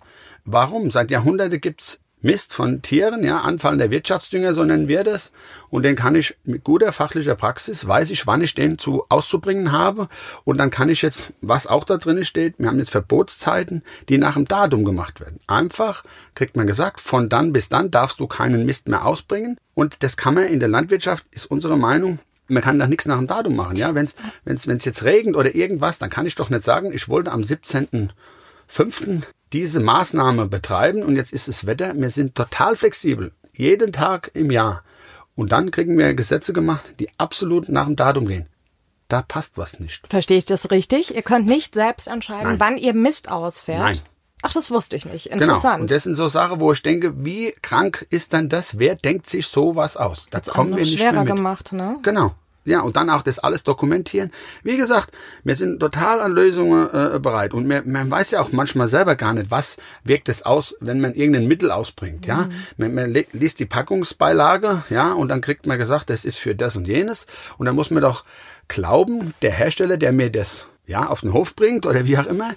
Warum? 0.45 0.91
Seit 0.91 1.11
Jahrhunderten 1.11 1.59
gibt's 1.59 1.99
Mist 2.23 2.53
von 2.53 2.81
Tieren, 2.81 3.23
ja, 3.23 3.41
anfallender 3.41 3.91
Wirtschaftsdünger, 3.91 4.53
so 4.53 4.63
nennen 4.63 4.87
wir 4.87 5.03
das. 5.03 5.33
Und 5.69 5.83
den 5.83 5.95
kann 5.97 6.15
ich 6.15 6.35
mit 6.45 6.63
guter 6.63 6.93
fachlicher 6.93 7.35
Praxis, 7.35 7.85
weiß 7.85 8.09
ich, 8.11 8.25
wann 8.25 8.41
ich 8.41 8.55
den 8.55 8.79
zu 8.79 9.03
auszubringen 9.09 9.73
habe. 9.73 10.07
Und 10.45 10.57
dann 10.57 10.71
kann 10.71 10.89
ich 10.89 11.01
jetzt, 11.01 11.33
was 11.41 11.67
auch 11.67 11.83
da 11.83 11.97
drin 11.97 12.23
steht, 12.23 12.55
wir 12.57 12.69
haben 12.69 12.79
jetzt 12.79 12.91
Verbotszeiten, 12.91 13.83
die 14.07 14.17
nach 14.17 14.35
dem 14.35 14.47
Datum 14.47 14.85
gemacht 14.85 15.19
werden. 15.19 15.41
Einfach 15.47 16.05
kriegt 16.33 16.55
man 16.55 16.65
gesagt, 16.65 17.01
von 17.01 17.27
dann 17.27 17.51
bis 17.51 17.67
dann 17.67 17.91
darfst 17.91 18.19
du 18.21 18.27
keinen 18.27 18.65
Mist 18.65 18.87
mehr 18.87 19.05
ausbringen. 19.05 19.57
Und 19.73 20.01
das 20.01 20.15
kann 20.15 20.33
man 20.33 20.45
in 20.45 20.61
der 20.61 20.69
Landwirtschaft, 20.69 21.25
ist 21.31 21.45
unsere 21.45 21.77
Meinung, 21.77 22.19
man 22.47 22.63
kann 22.63 22.79
doch 22.79 22.87
nichts 22.87 23.05
nach 23.05 23.17
dem 23.17 23.27
Datum 23.27 23.55
machen, 23.55 23.75
ja. 23.75 23.95
Wenn 23.95 24.05
es 24.05 24.15
wenn's, 24.45 24.67
wenn's 24.67 24.85
jetzt 24.85 25.03
regnet 25.03 25.35
oder 25.35 25.55
irgendwas, 25.55 25.97
dann 25.97 26.09
kann 26.09 26.25
ich 26.25 26.35
doch 26.35 26.49
nicht 26.49 26.63
sagen, 26.63 26.91
ich 26.93 27.09
wollte 27.09 27.31
am 27.31 27.43
17.05. 28.71 29.23
diese 29.51 29.79
Maßnahme 29.79 30.47
betreiben 30.47 31.03
und 31.03 31.15
jetzt 31.15 31.33
ist 31.33 31.47
das 31.47 31.65
Wetter, 31.65 31.93
wir 31.95 32.09
sind 32.09 32.35
total 32.35 32.75
flexibel, 32.75 33.31
jeden 33.53 33.91
Tag 33.93 34.31
im 34.33 34.51
Jahr. 34.51 34.83
Und 35.35 35.51
dann 35.51 35.71
kriegen 35.71 35.97
wir 35.97 36.13
Gesetze 36.13 36.53
gemacht, 36.53 36.93
die 36.99 37.09
absolut 37.17 37.69
nach 37.69 37.85
dem 37.85 37.95
Datum 37.95 38.27
gehen. 38.27 38.47
Da 39.07 39.21
passt 39.21 39.57
was 39.57 39.79
nicht. 39.79 40.01
Verstehe 40.09 40.37
ich 40.37 40.45
das 40.45 40.71
richtig? 40.71 41.13
Ihr 41.15 41.21
könnt 41.23 41.45
nicht 41.47 41.73
selbst 41.75 42.07
entscheiden, 42.07 42.51
Nein. 42.51 42.59
wann 42.59 42.77
ihr 42.77 42.93
Mist 42.93 43.29
ausfährt? 43.29 43.79
Nein. 43.79 43.99
Ach, 44.45 44.51
das 44.53 44.71
wusste 44.71 44.95
ich 44.97 45.05
nicht. 45.05 45.29
Genau. 45.29 45.41
Interessant. 45.43 45.81
Und 45.83 45.91
das 45.91 46.03
sind 46.03 46.15
so 46.15 46.27
Sachen, 46.27 46.59
wo 46.59 46.73
ich 46.73 46.81
denke, 46.83 47.23
wie 47.25 47.53
krank 47.61 48.05
ist 48.09 48.33
dann 48.33 48.49
das? 48.49 48.77
Wer 48.77 48.95
denkt 48.95 49.29
sich 49.29 49.47
sowas 49.47 49.95
aus? 49.95 50.27
Da 50.29 50.37
Hat's 50.39 50.49
kommen 50.49 50.71
wir 50.75 50.83
nicht 50.83 50.99
schwerer 50.99 51.13
mehr 51.13 51.23
mit. 51.23 51.35
gemacht, 51.35 51.71
ne? 51.71 51.97
Genau. 52.01 52.35
Ja, 52.65 52.79
und 52.81 52.95
dann 52.95 53.09
auch 53.09 53.23
das 53.23 53.39
alles 53.39 53.63
dokumentieren. 53.63 54.31
Wie 54.63 54.77
gesagt, 54.77 55.11
wir 55.43 55.55
sind 55.55 55.79
total 55.79 56.21
an 56.21 56.31
Lösungen 56.31 56.87
äh, 56.93 57.19
bereit. 57.19 57.53
Und 57.53 57.67
man, 57.67 57.91
man 57.91 58.09
weiß 58.09 58.31
ja 58.31 58.41
auch 58.41 58.53
manchmal 58.53 58.87
selber 58.87 59.15
gar 59.15 59.33
nicht, 59.33 59.51
was 59.51 59.75
wirkt 60.05 60.29
es 60.29 60.43
aus, 60.43 60.75
wenn 60.79 61.01
man 61.01 61.13
irgendein 61.13 61.47
Mittel 61.47 61.71
ausbringt. 61.71 62.25
Ja, 62.25 62.47
man, 62.77 62.93
man 62.93 63.11
le- 63.11 63.25
liest 63.33 63.59
die 63.59 63.65
Packungsbeilage, 63.65 64.83
ja, 64.89 65.11
und 65.11 65.27
dann 65.27 65.41
kriegt 65.41 65.65
man 65.65 65.77
gesagt, 65.77 66.09
das 66.09 66.23
ist 66.23 66.37
für 66.37 66.55
das 66.55 66.75
und 66.75 66.87
jenes. 66.87 67.27
Und 67.57 67.65
dann 67.65 67.75
muss 67.75 67.91
man 67.91 68.01
doch 68.01 68.23
glauben, 68.69 69.33
der 69.41 69.51
Hersteller, 69.51 69.97
der 69.97 70.13
mir 70.13 70.31
das 70.31 70.65
ja 70.87 71.07
auf 71.07 71.21
den 71.21 71.33
Hof 71.33 71.55
bringt 71.55 71.85
oder 71.85 72.05
wie 72.05 72.17
auch 72.17 72.27
immer, 72.27 72.51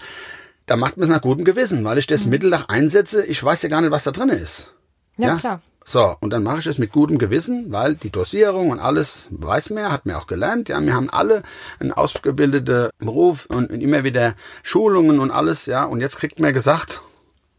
da 0.66 0.76
macht 0.76 0.96
man 0.96 1.08
es 1.08 1.14
nach 1.14 1.22
gutem 1.22 1.44
Gewissen, 1.44 1.84
weil 1.84 1.98
ich 1.98 2.06
das 2.06 2.26
Mittel 2.26 2.50
doch 2.50 2.68
einsetze. 2.68 3.24
Ich 3.24 3.42
weiß 3.42 3.62
ja 3.62 3.68
gar 3.68 3.80
nicht, 3.80 3.90
was 3.90 4.04
da 4.04 4.10
drin 4.12 4.28
ist. 4.30 4.72
Ja, 5.16 5.36
klar. 5.36 5.60
So, 5.88 6.16
und 6.18 6.30
dann 6.30 6.42
mache 6.42 6.58
ich 6.58 6.66
es 6.66 6.78
mit 6.78 6.90
gutem 6.90 7.16
Gewissen, 7.16 7.70
weil 7.70 7.94
die 7.94 8.10
Dosierung 8.10 8.70
und 8.70 8.80
alles 8.80 9.28
weiß 9.30 9.70
man, 9.70 9.92
hat 9.92 10.04
mir 10.04 10.18
auch 10.18 10.26
gelernt. 10.26 10.68
Ja, 10.68 10.80
wir 10.80 10.92
haben 10.92 11.08
alle 11.10 11.44
einen 11.78 11.92
ausgebildeten 11.92 12.90
Beruf 12.98 13.46
und 13.46 13.70
immer 13.70 14.02
wieder 14.02 14.34
Schulungen 14.64 15.20
und 15.20 15.30
alles. 15.30 15.66
Ja, 15.66 15.84
und 15.84 16.00
jetzt 16.00 16.18
kriegt 16.18 16.40
mir 16.40 16.52
gesagt, 16.52 17.00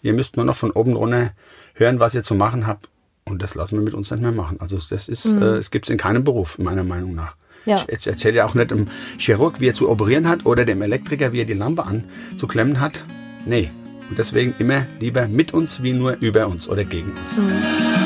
ihr 0.02 0.12
müsst 0.12 0.36
nur 0.36 0.44
noch 0.44 0.58
von 0.58 0.72
oben 0.72 0.98
runter 0.98 1.32
hören, 1.74 2.02
was 2.02 2.16
ihr 2.16 2.24
zu 2.24 2.36
machen 2.36 2.68
habt. 2.68 2.90
Und 3.24 3.42
das 3.42 3.56
lassen 3.56 3.78
wir 3.78 3.82
mit 3.82 3.94
uns 3.94 4.12
nicht 4.12 4.22
mehr 4.22 4.34
machen. 4.34 4.58
Also 4.60 4.78
das 4.78 5.08
ist, 5.08 5.24
mhm. 5.24 5.42
äh, 5.42 5.46
es 5.56 5.72
gibt 5.72 5.86
es 5.86 5.90
in 5.90 5.98
keinem 5.98 6.26
Beruf, 6.26 6.58
meiner 6.58 6.84
Meinung 6.84 7.16
nach. 7.16 7.38
Ja. 7.64 7.86
Ich 7.88 8.08
erzähle 8.08 8.36
ja 8.36 8.46
auch 8.46 8.56
nicht 8.56 8.72
dem 8.72 8.90
Chirurg, 9.18 9.62
wie 9.62 9.70
er 9.70 9.74
zu 9.74 9.90
operieren 9.90 10.28
hat 10.28 10.46
oder 10.46 10.66
dem 10.66 10.82
Elektriker, 10.82 11.32
wie 11.32 11.40
er 11.40 11.46
die 11.46 11.54
Lampe 11.54 11.86
anzuklemmen 11.86 12.82
hat. 12.82 13.06
Nee. 13.46 13.72
Und 14.10 14.20
deswegen 14.20 14.54
immer 14.60 14.86
lieber 15.00 15.30
mit 15.30 15.54
uns 15.54 15.82
wie 15.82 15.94
nur 15.94 16.18
über 16.20 16.48
uns 16.48 16.68
oder 16.68 16.84
gegen 16.84 17.12
uns. 17.12 17.38
Mhm. 17.38 17.97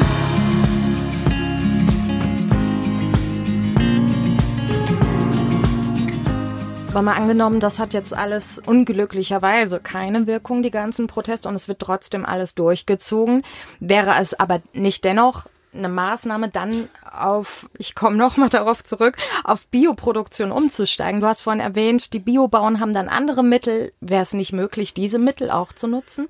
Aber 6.91 7.03
mal 7.03 7.15
angenommen, 7.15 7.61
das 7.61 7.79
hat 7.79 7.93
jetzt 7.93 8.13
alles 8.13 8.61
unglücklicherweise 8.65 9.79
keine 9.79 10.27
Wirkung, 10.27 10.61
die 10.61 10.71
ganzen 10.71 11.07
Proteste, 11.07 11.47
und 11.47 11.55
es 11.55 11.69
wird 11.69 11.79
trotzdem 11.79 12.25
alles 12.25 12.53
durchgezogen. 12.53 13.43
Wäre 13.79 14.15
es 14.19 14.37
aber 14.37 14.61
nicht 14.73 15.05
dennoch 15.05 15.45
eine 15.73 15.87
Maßnahme, 15.87 16.49
dann 16.49 16.89
auf, 17.09 17.69
ich 17.77 17.95
komme 17.95 18.17
nochmal 18.17 18.49
darauf 18.49 18.83
zurück, 18.83 19.15
auf 19.45 19.67
Bioproduktion 19.67 20.51
umzusteigen. 20.51 21.21
Du 21.21 21.27
hast 21.27 21.39
vorhin 21.39 21.61
erwähnt, 21.61 22.11
die 22.11 22.19
Biobauern 22.19 22.81
haben 22.81 22.93
dann 22.93 23.07
andere 23.07 23.41
Mittel. 23.41 23.93
Wäre 24.01 24.23
es 24.23 24.33
nicht 24.33 24.51
möglich, 24.51 24.93
diese 24.93 25.17
Mittel 25.17 25.49
auch 25.49 25.71
zu 25.71 25.87
nutzen? 25.87 26.27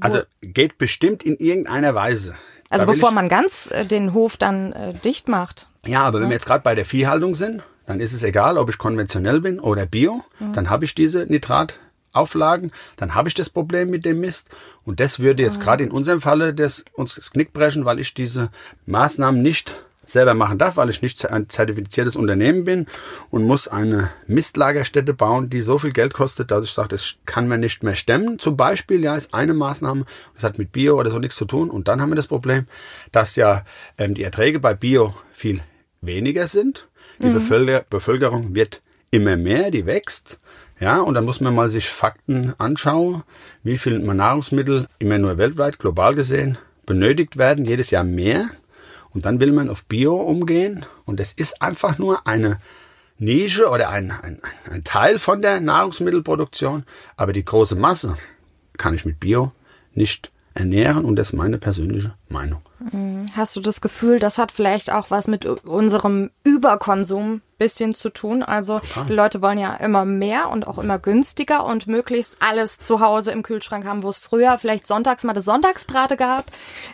Also 0.00 0.20
geht 0.40 0.78
bestimmt 0.78 1.22
in 1.22 1.36
irgendeiner 1.36 1.94
Weise. 1.94 2.34
Also 2.70 2.86
bevor 2.86 3.10
man 3.10 3.28
ganz 3.28 3.68
äh, 3.70 3.84
den 3.84 4.14
Hof 4.14 4.38
dann 4.38 4.72
äh, 4.72 4.94
dicht 4.94 5.28
macht. 5.28 5.68
Ja, 5.84 6.00
aber 6.00 6.22
wenn 6.22 6.30
wir 6.30 6.34
jetzt 6.34 6.46
gerade 6.46 6.62
bei 6.62 6.74
der 6.74 6.86
Viehhaltung 6.86 7.34
sind, 7.34 7.62
dann 7.88 8.00
ist 8.00 8.12
es 8.12 8.22
egal, 8.22 8.58
ob 8.58 8.68
ich 8.68 8.76
konventionell 8.76 9.40
bin 9.40 9.58
oder 9.58 9.86
bio, 9.86 10.22
mhm. 10.38 10.52
dann 10.52 10.68
habe 10.68 10.84
ich 10.84 10.94
diese 10.94 11.24
Nitratauflagen, 11.24 12.70
dann 12.96 13.14
habe 13.14 13.28
ich 13.28 13.34
das 13.34 13.48
Problem 13.48 13.88
mit 13.88 14.04
dem 14.04 14.20
Mist 14.20 14.50
und 14.84 15.00
das 15.00 15.20
würde 15.20 15.42
jetzt 15.42 15.58
mhm. 15.58 15.62
gerade 15.62 15.84
in 15.84 15.90
unserem 15.90 16.20
Falle 16.20 16.52
das, 16.52 16.84
uns 16.92 17.14
das 17.14 17.30
Knick 17.30 17.54
brechen, 17.54 17.86
weil 17.86 17.98
ich 17.98 18.12
diese 18.12 18.50
Maßnahmen 18.84 19.40
nicht 19.40 19.82
selber 20.04 20.34
machen 20.34 20.58
darf, 20.58 20.76
weil 20.76 20.90
ich 20.90 21.00
nicht 21.00 21.30
ein 21.30 21.48
zertifiziertes 21.48 22.14
Unternehmen 22.14 22.64
bin 22.64 22.86
und 23.30 23.44
muss 23.44 23.68
eine 23.68 24.10
Mistlagerstätte 24.26 25.14
bauen, 25.14 25.48
die 25.48 25.62
so 25.62 25.78
viel 25.78 25.92
Geld 25.92 26.12
kostet, 26.12 26.50
dass 26.50 26.64
ich 26.64 26.72
sage, 26.72 26.88
das 26.88 27.16
kann 27.24 27.48
man 27.48 27.60
nicht 27.60 27.82
mehr 27.82 27.94
stemmen. 27.94 28.38
Zum 28.38 28.56
Beispiel, 28.56 29.02
ja, 29.02 29.16
ist 29.16 29.32
eine 29.32 29.54
Maßnahme, 29.54 30.04
das 30.34 30.44
hat 30.44 30.58
mit 30.58 30.72
Bio 30.72 30.98
oder 30.98 31.10
so 31.10 31.18
nichts 31.18 31.36
zu 31.36 31.46
tun. 31.46 31.70
Und 31.70 31.88
dann 31.88 32.02
haben 32.02 32.10
wir 32.10 32.16
das 32.16 32.26
Problem, 32.26 32.66
dass 33.12 33.36
ja 33.36 33.64
ähm, 33.96 34.14
die 34.14 34.24
Erträge 34.24 34.60
bei 34.60 34.74
Bio 34.74 35.14
viel 35.32 35.60
weniger 36.00 36.46
sind 36.46 36.86
die 37.20 37.26
mhm. 37.26 37.34
Bevölker 37.34 37.84
Bevölkerung 37.88 38.54
wird 38.54 38.82
immer 39.10 39.36
mehr, 39.36 39.70
die 39.70 39.86
wächst. 39.86 40.38
Ja, 40.80 41.00
und 41.00 41.14
dann 41.14 41.24
muss 41.24 41.40
man 41.40 41.54
mal 41.54 41.68
sich 41.68 41.88
Fakten 41.88 42.54
anschauen, 42.58 43.24
wie 43.64 43.78
viel 43.78 43.98
Nahrungsmittel 43.98 44.86
immer 44.98 45.18
nur 45.18 45.36
weltweit, 45.36 45.78
global 45.78 46.14
gesehen, 46.14 46.56
benötigt 46.86 47.36
werden, 47.36 47.64
jedes 47.64 47.90
Jahr 47.90 48.04
mehr. 48.04 48.46
Und 49.10 49.26
dann 49.26 49.40
will 49.40 49.52
man 49.52 49.70
auf 49.70 49.84
Bio 49.84 50.16
umgehen. 50.16 50.84
Und 51.04 51.18
es 51.18 51.32
ist 51.32 51.62
einfach 51.62 51.98
nur 51.98 52.26
eine 52.26 52.58
Nische 53.18 53.68
oder 53.68 53.88
ein, 53.90 54.12
ein, 54.12 54.40
ein 54.70 54.84
Teil 54.84 55.18
von 55.18 55.42
der 55.42 55.60
Nahrungsmittelproduktion. 55.60 56.84
Aber 57.16 57.32
die 57.32 57.44
große 57.44 57.74
Masse 57.74 58.16
kann 58.76 58.94
ich 58.94 59.04
mit 59.04 59.18
Bio 59.18 59.50
nicht 59.94 60.30
ernähren. 60.54 61.04
Und 61.04 61.16
das 61.16 61.28
ist 61.28 61.32
meine 61.32 61.58
persönliche 61.58 62.14
Meinung. 62.28 62.62
Mhm. 62.92 63.26
Hast 63.34 63.56
du 63.56 63.60
das 63.60 63.80
Gefühl, 63.80 64.20
das 64.20 64.38
hat 64.38 64.52
vielleicht 64.52 64.92
auch 64.92 65.10
was 65.10 65.26
mit 65.26 65.44
unserem 65.44 66.30
Überkonsum 66.58 67.40
bisschen 67.58 67.94
zu 67.94 68.08
tun. 68.08 68.42
Also 68.42 68.80
die 69.08 69.12
Leute 69.12 69.42
wollen 69.42 69.58
ja 69.58 69.74
immer 69.74 70.04
mehr 70.04 70.48
und 70.48 70.66
auch 70.66 70.78
immer 70.78 70.98
günstiger 70.98 71.64
und 71.64 71.86
möglichst 71.86 72.36
alles 72.40 72.78
zu 72.78 73.00
Hause 73.00 73.32
im 73.32 73.42
Kühlschrank 73.42 73.84
haben, 73.84 74.02
wo 74.02 74.08
es 74.08 74.18
früher 74.18 74.58
vielleicht 74.58 74.86
sonntags 74.86 75.24
mal 75.24 75.32
das 75.32 75.44
Sonntagsbrate 75.44 76.16
gab, 76.16 76.46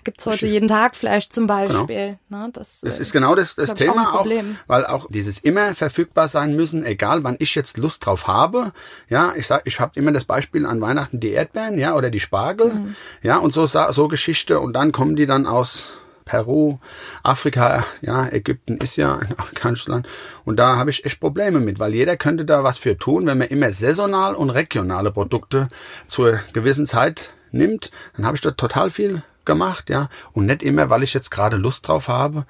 gibt 0.02 0.20
es 0.20 0.26
heute 0.26 0.46
jeden 0.46 0.68
Tag 0.68 0.96
Fleisch 0.96 1.28
zum 1.28 1.46
Beispiel. 1.46 2.18
Genau. 2.28 2.46
Ne, 2.46 2.50
das, 2.52 2.80
das 2.80 2.98
ist 2.98 3.12
genau 3.12 3.34
das, 3.34 3.54
das 3.54 3.74
Thema 3.74 4.14
auch, 4.14 4.26
auch, 4.26 4.44
weil 4.66 4.86
auch 4.86 5.06
dieses 5.08 5.38
immer 5.38 5.74
verfügbar 5.74 6.28
sein 6.28 6.56
müssen, 6.56 6.84
egal 6.84 7.22
wann 7.24 7.36
ich 7.38 7.54
jetzt 7.54 7.76
Lust 7.76 8.04
drauf 8.06 8.26
habe. 8.26 8.72
Ja, 9.08 9.34
ich 9.36 9.46
sag, 9.46 9.66
ich 9.66 9.80
habe 9.80 9.92
immer 9.94 10.12
das 10.12 10.24
Beispiel 10.24 10.66
an 10.66 10.80
Weihnachten 10.80 11.20
die 11.20 11.30
Erdbeeren, 11.30 11.78
ja, 11.78 11.94
oder 11.94 12.10
die 12.10 12.20
Spargel, 12.20 12.72
mhm. 12.72 12.96
ja, 13.22 13.36
und 13.36 13.52
so 13.52 13.66
so 13.66 14.08
Geschichte 14.08 14.60
und 14.60 14.72
dann 14.72 14.92
kommen 14.92 15.16
die 15.16 15.26
dann 15.26 15.46
aus 15.46 15.88
Peru, 16.24 16.78
Afrika, 17.22 17.84
ja, 18.00 18.26
Ägypten 18.28 18.78
ist 18.78 18.96
ja 18.96 19.16
ein 19.18 19.34
afrikanisches 19.38 19.88
Land. 19.88 20.08
Und 20.44 20.56
da 20.56 20.76
habe 20.76 20.90
ich 20.90 21.04
echt 21.04 21.20
Probleme 21.20 21.60
mit, 21.60 21.78
weil 21.78 21.94
jeder 21.94 22.16
könnte 22.16 22.44
da 22.44 22.64
was 22.64 22.78
für 22.78 22.96
tun, 22.96 23.26
wenn 23.26 23.38
man 23.38 23.48
immer 23.48 23.72
saisonal 23.72 24.34
und 24.34 24.50
regionale 24.50 25.10
Produkte 25.10 25.68
zur 26.06 26.40
gewissen 26.52 26.86
Zeit 26.86 27.32
nimmt, 27.52 27.90
dann 28.16 28.26
habe 28.26 28.36
ich 28.36 28.40
da 28.40 28.50
total 28.50 28.90
viel 28.90 29.22
gemacht, 29.44 29.90
ja. 29.90 30.08
Und 30.32 30.46
nicht 30.46 30.62
immer, 30.62 30.90
weil 30.90 31.02
ich 31.02 31.14
jetzt 31.14 31.30
gerade 31.30 31.56
Lust 31.56 31.88
drauf 31.88 32.08
habe, 32.08 32.46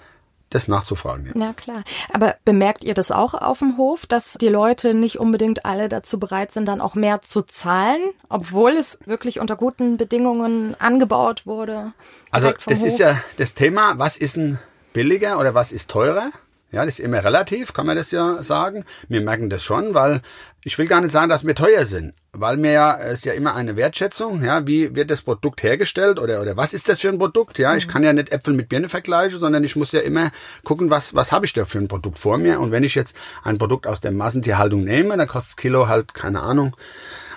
das 0.55 0.69
nachzufragen. 0.69 1.27
Ja. 1.27 1.33
Na 1.35 1.53
klar. 1.53 1.83
Aber 2.12 2.37
bemerkt 2.45 2.85
ihr 2.85 2.95
das 2.95 3.11
auch 3.11 3.35
auf 3.35 3.59
dem 3.59 3.77
Hof, 3.77 4.07
dass 4.07 4.35
die 4.35 4.49
Leute 4.49 4.95
nicht 4.95 5.19
unbedingt 5.19 5.64
alle 5.64 5.88
dazu 5.88 6.19
bereit 6.19 6.53
sind, 6.53 6.67
dann 6.67 6.81
auch 6.81 6.95
mehr 6.95 7.23
zu 7.23 7.43
zahlen, 7.43 8.01
obwohl 8.29 8.73
es 8.73 8.99
wirklich 9.05 9.40
unter 9.40 9.57
guten 9.57 9.97
Bedingungen 9.97 10.77
angebaut 10.79 11.45
wurde? 11.47 11.93
Also 12.31 12.53
das 12.53 12.81
Hof? 12.81 12.87
ist 12.87 12.99
ja 12.99 13.21
das 13.37 13.55
Thema, 13.55 13.99
was 13.99 14.17
ist 14.17 14.37
ein 14.37 14.59
billiger 14.93 15.40
oder 15.40 15.55
was 15.55 15.73
ist 15.73 15.90
teurer? 15.90 16.31
Ja, 16.75 16.85
das 16.85 16.99
ist 16.99 17.05
immer 17.05 17.23
relativ, 17.23 17.73
kann 17.73 17.87
man 17.87 17.97
das 17.97 18.11
ja 18.11 18.43
sagen. 18.43 18.85
Wir 19.09 19.21
merken 19.21 19.49
das 19.49 19.63
schon, 19.63 19.95
weil 19.95 20.23
ich 20.65 20.77
will 20.77 20.87
gar 20.87 21.01
nicht 21.01 21.13
sagen, 21.13 21.29
dass 21.29 21.47
wir 21.47 21.55
teuer 21.55 21.87
sind, 21.87 22.15
weil 22.33 22.57
mir 22.57 22.73
ja, 22.73 22.99
es 22.99 23.19
ist 23.19 23.25
ja 23.27 23.35
immer 23.35 23.55
eine 23.55 23.77
Wertschätzung, 23.77 24.43
ja, 24.43 24.67
wie 24.67 24.97
wird 24.97 25.11
das 25.11 25.23
Produkt 25.23 25.63
hergestellt 25.63 26.19
oder, 26.19 26.41
oder 26.41 26.57
was 26.57 26.73
ist 26.75 26.89
das 26.89 27.01
für 27.01 27.11
ein 27.11 27.19
Produkt, 27.19 27.59
ja, 27.59 27.77
ich 27.77 27.87
mhm. 27.87 27.91
kann 27.93 28.03
ja 28.03 28.13
nicht 28.13 28.33
Äpfel 28.33 28.55
mit 28.55 28.69
Birne 28.71 28.89
vergleichen, 28.89 29.39
sondern 29.39 29.63
ich 29.63 29.77
muss 29.77 29.93
ja 29.93 30.01
immer 30.01 30.33
gucken, 30.65 30.91
was, 30.91 31.15
was 31.15 31.33
habe 31.33 31.47
ich 31.47 31.53
da 31.53 31.65
für 31.65 31.79
ein 31.79 31.87
Produkt 31.87 32.19
vor 32.19 32.39
mir 32.39 32.59
und 32.61 32.73
wenn 32.73 32.83
ich 32.83 32.95
jetzt 32.95 33.15
ein 33.45 33.59
Produkt 33.59 33.87
aus 33.87 34.01
der 34.01 34.11
Massentierhaltung 34.11 34.83
nehme, 34.83 35.17
dann 35.17 35.29
kostet 35.29 35.53
das 35.53 35.57
Kilo 35.57 35.87
halt, 35.87 36.15
keine 36.15 36.41
Ahnung, 36.41 36.75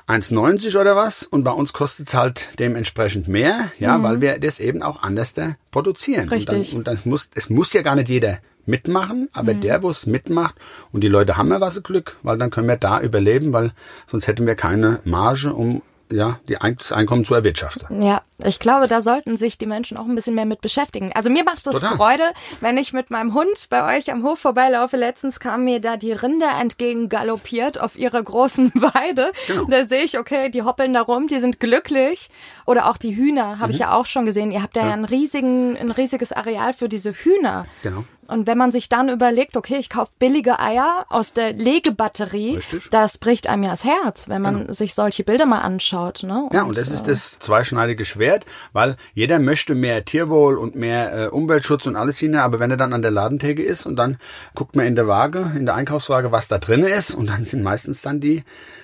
1,90 0.08 0.80
oder 0.80 0.96
was 0.96 1.24
und 1.24 1.44
bei 1.44 1.52
uns 1.52 1.74
kostet 1.74 2.08
es 2.08 2.14
halt 2.14 2.58
dementsprechend 2.60 3.28
mehr, 3.28 3.72
ja, 3.78 3.98
mhm. 3.98 4.04
weil 4.04 4.22
wir 4.22 4.40
das 4.40 4.60
eben 4.60 4.82
auch 4.82 5.04
anders 5.04 5.34
produzieren. 5.70 6.30
Richtig. 6.30 6.74
Und 6.74 6.88
dann, 6.88 6.96
und 6.96 7.04
dann 7.04 7.12
muss, 7.12 7.30
es 7.36 7.50
muss 7.50 7.74
ja 7.74 7.82
gar 7.82 7.96
nicht 7.96 8.08
jeder 8.08 8.40
mitmachen, 8.68 9.30
aber 9.34 9.54
mhm. 9.54 9.62
der, 9.62 9.84
wo 9.84 9.90
es 9.90 10.06
mitmacht 10.06 10.56
und 10.92 11.02
die 11.02 11.10
Leute 11.10 11.38
haben 11.38 11.50
ja 11.52 11.62
was 11.62 11.82
Glück, 11.84 12.18
weil 12.24 12.38
dann 12.38 12.50
können 12.50 12.68
wir 12.68 12.78
da 12.78 13.02
überleben, 13.02 13.54
weil 13.54 13.72
sonst 14.08 14.28
hätten 14.28 14.46
wir 14.46 14.56
keine 14.56 15.00
Marge, 15.04 15.54
um 15.54 15.82
ja, 16.12 16.40
die 16.48 16.56
das 16.56 16.92
Einkommen 16.92 17.26
zu 17.26 17.34
erwirtschaften. 17.34 18.02
Ja, 18.02 18.22
ich 18.46 18.60
glaube, 18.60 18.88
da 18.88 19.02
sollten 19.02 19.36
sich 19.36 19.58
die 19.58 19.66
Menschen 19.66 19.98
auch 19.98 20.06
ein 20.06 20.14
bisschen 20.14 20.36
mehr 20.36 20.46
mit 20.46 20.62
beschäftigen. 20.62 21.12
Also 21.14 21.30
mir 21.30 21.44
macht 21.44 21.66
es 21.66 21.84
Freude, 21.84 22.24
wenn 22.62 22.78
ich 22.78 22.94
mit 22.94 23.10
meinem 23.10 23.34
Hund 23.34 23.68
bei 23.70 23.98
euch 23.98 24.12
am 24.12 24.24
Hof 24.24 24.40
vorbeilaufe. 24.40 24.96
Letztens 24.96 25.40
kam 25.40 25.64
mir 25.64 25.82
da 25.82 25.98
die 25.98 26.12
Rinder 26.12 26.52
entgegen 26.60 27.10
galoppiert 27.10 27.80
auf 27.80 27.98
ihrer 27.98 28.22
großen 28.22 28.72
Weide. 28.76 29.32
Genau. 29.48 29.66
Da 29.66 29.86
sehe 29.86 30.04
ich, 30.04 30.20
okay, 30.20 30.50
die 30.50 30.62
hoppeln 30.62 30.94
da 30.94 31.02
rum, 31.02 31.28
die 31.28 31.40
sind 31.40 31.60
glücklich. 31.60 32.30
Oder 32.68 32.90
auch 32.90 32.98
die 32.98 33.16
Hühner, 33.16 33.60
habe 33.60 33.70
mhm. 33.70 33.72
ich 33.72 33.80
ja 33.80 33.94
auch 33.94 34.06
schon 34.06 34.26
gesehen. 34.26 34.52
Ihr 34.52 34.62
habt 34.62 34.76
da 34.76 34.82
ja, 34.82 34.88
ja 34.88 34.94
einen 34.94 35.06
riesigen, 35.06 35.76
ein 35.76 35.90
riesiges 35.92 36.32
Areal 36.32 36.74
für 36.74 36.90
diese 36.90 37.14
Hühner. 37.14 37.66
Genau. 37.82 38.04
Und 38.28 38.46
wenn 38.48 38.58
man 38.58 38.72
sich 38.72 38.90
dann 38.90 39.10
überlegt, 39.10 39.56
okay, 39.56 39.78
ich 39.78 39.90
kaufe 39.90 40.12
billige 40.20 40.60
Eier 40.60 41.06
aus 41.10 41.34
der 41.34 41.54
Legebatterie, 41.54 42.58
Richtig. 42.58 42.90
das 42.92 43.18
bricht 43.18 43.48
einem 43.48 43.64
ja 43.64 43.72
das 43.72 43.86
Herz, 43.86 44.28
wenn 44.28 44.42
man 44.42 44.60
genau. 44.60 44.74
sich 44.74 44.94
solche 44.94 45.24
Bilder 45.24 45.46
mal 45.46 45.62
anschaut. 45.62 46.24
Ne? 46.24 46.44
Und, 46.44 46.54
ja, 46.54 46.64
und 46.64 46.78
das 46.78 46.90
äh, 46.90 46.94
ist 46.94 47.08
das 47.08 47.40
zweischneidige 47.40 48.04
Schwert, 48.06 48.27
weil 48.74 48.98
jeder 49.14 49.40
möchte 49.40 49.76
mehr 49.76 50.06
Tierwohl 50.06 50.58
und 50.58 50.76
mehr 50.76 51.26
äh, 51.26 51.28
Umweltschutz 51.28 51.86
und 51.86 51.96
alles 51.96 52.18
hinein, 52.18 52.42
aber 52.42 52.60
wenn 52.60 52.72
er 52.72 52.78
dann 52.78 52.94
an 52.94 53.02
der 53.02 53.12
Ladentheke 53.12 53.64
ist 53.64 53.86
und 53.86 53.96
dann 53.96 54.18
guckt 54.56 54.76
man 54.76 54.86
in 54.86 54.96
der 54.96 55.08
Waage, 55.08 55.52
in 55.56 55.66
der 55.66 55.76
Einkaufswaage, 55.76 56.32
was 56.32 56.48
da 56.48 56.58
drin 56.58 56.84
ist 56.84 57.16
und 57.16 57.30
dann 57.30 57.46
sind 57.46 57.64
meistens 57.64 58.02
dann 58.02 58.20
die 58.20 58.44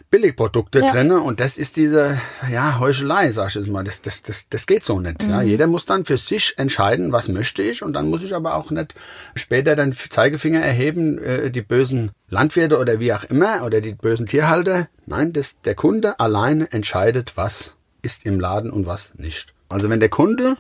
Billigprodukte 0.09 0.79
ja. 0.79 0.91
drin 0.91 1.11
und 1.11 1.39
das 1.39 1.57
ist 1.57 1.75
diese 1.75 2.21
ja 2.51 2.79
Heuchelei, 2.79 3.31
sag 3.31 3.49
ich 3.49 3.55
jetzt 3.55 3.67
mal. 3.67 3.83
Das, 3.83 4.01
das, 4.03 4.21
das, 4.21 4.47
das 4.47 4.67
geht 4.67 4.83
so 4.83 4.99
nicht. 4.99 5.23
Mhm. 5.23 5.29
Ja, 5.29 5.41
jeder 5.41 5.65
muss 5.65 5.85
dann 5.85 6.05
für 6.05 6.17
sich 6.17 6.53
entscheiden, 6.57 7.11
was 7.11 7.29
möchte 7.29 7.63
ich 7.63 7.81
und 7.81 7.93
dann 7.93 8.09
muss 8.09 8.23
ich 8.23 8.35
aber 8.35 8.55
auch 8.55 8.69
nicht 8.69 8.93
später 9.33 9.75
dann 9.75 9.93
Zeigefinger 9.93 10.61
erheben, 10.61 11.17
äh, 11.17 11.49
die 11.49 11.63
bösen 11.63 12.11
Landwirte 12.29 12.77
oder 12.77 12.99
wie 12.99 13.11
auch 13.11 13.23
immer 13.23 13.63
oder 13.63 13.81
die 13.81 13.95
bösen 13.95 14.27
Tierhalter. 14.27 14.87
Nein, 15.05 15.33
das, 15.33 15.59
der 15.61 15.75
Kunde 15.75 16.19
alleine 16.19 16.71
entscheidet, 16.71 17.33
was 17.35 17.75
ist 18.03 18.25
im 18.25 18.39
Laden 18.39 18.69
und 18.69 18.85
was 18.85 19.15
nicht. 19.15 19.53
Also 19.69 19.89
wenn 19.89 19.99
der 19.99 20.09
Kunde 20.09 20.57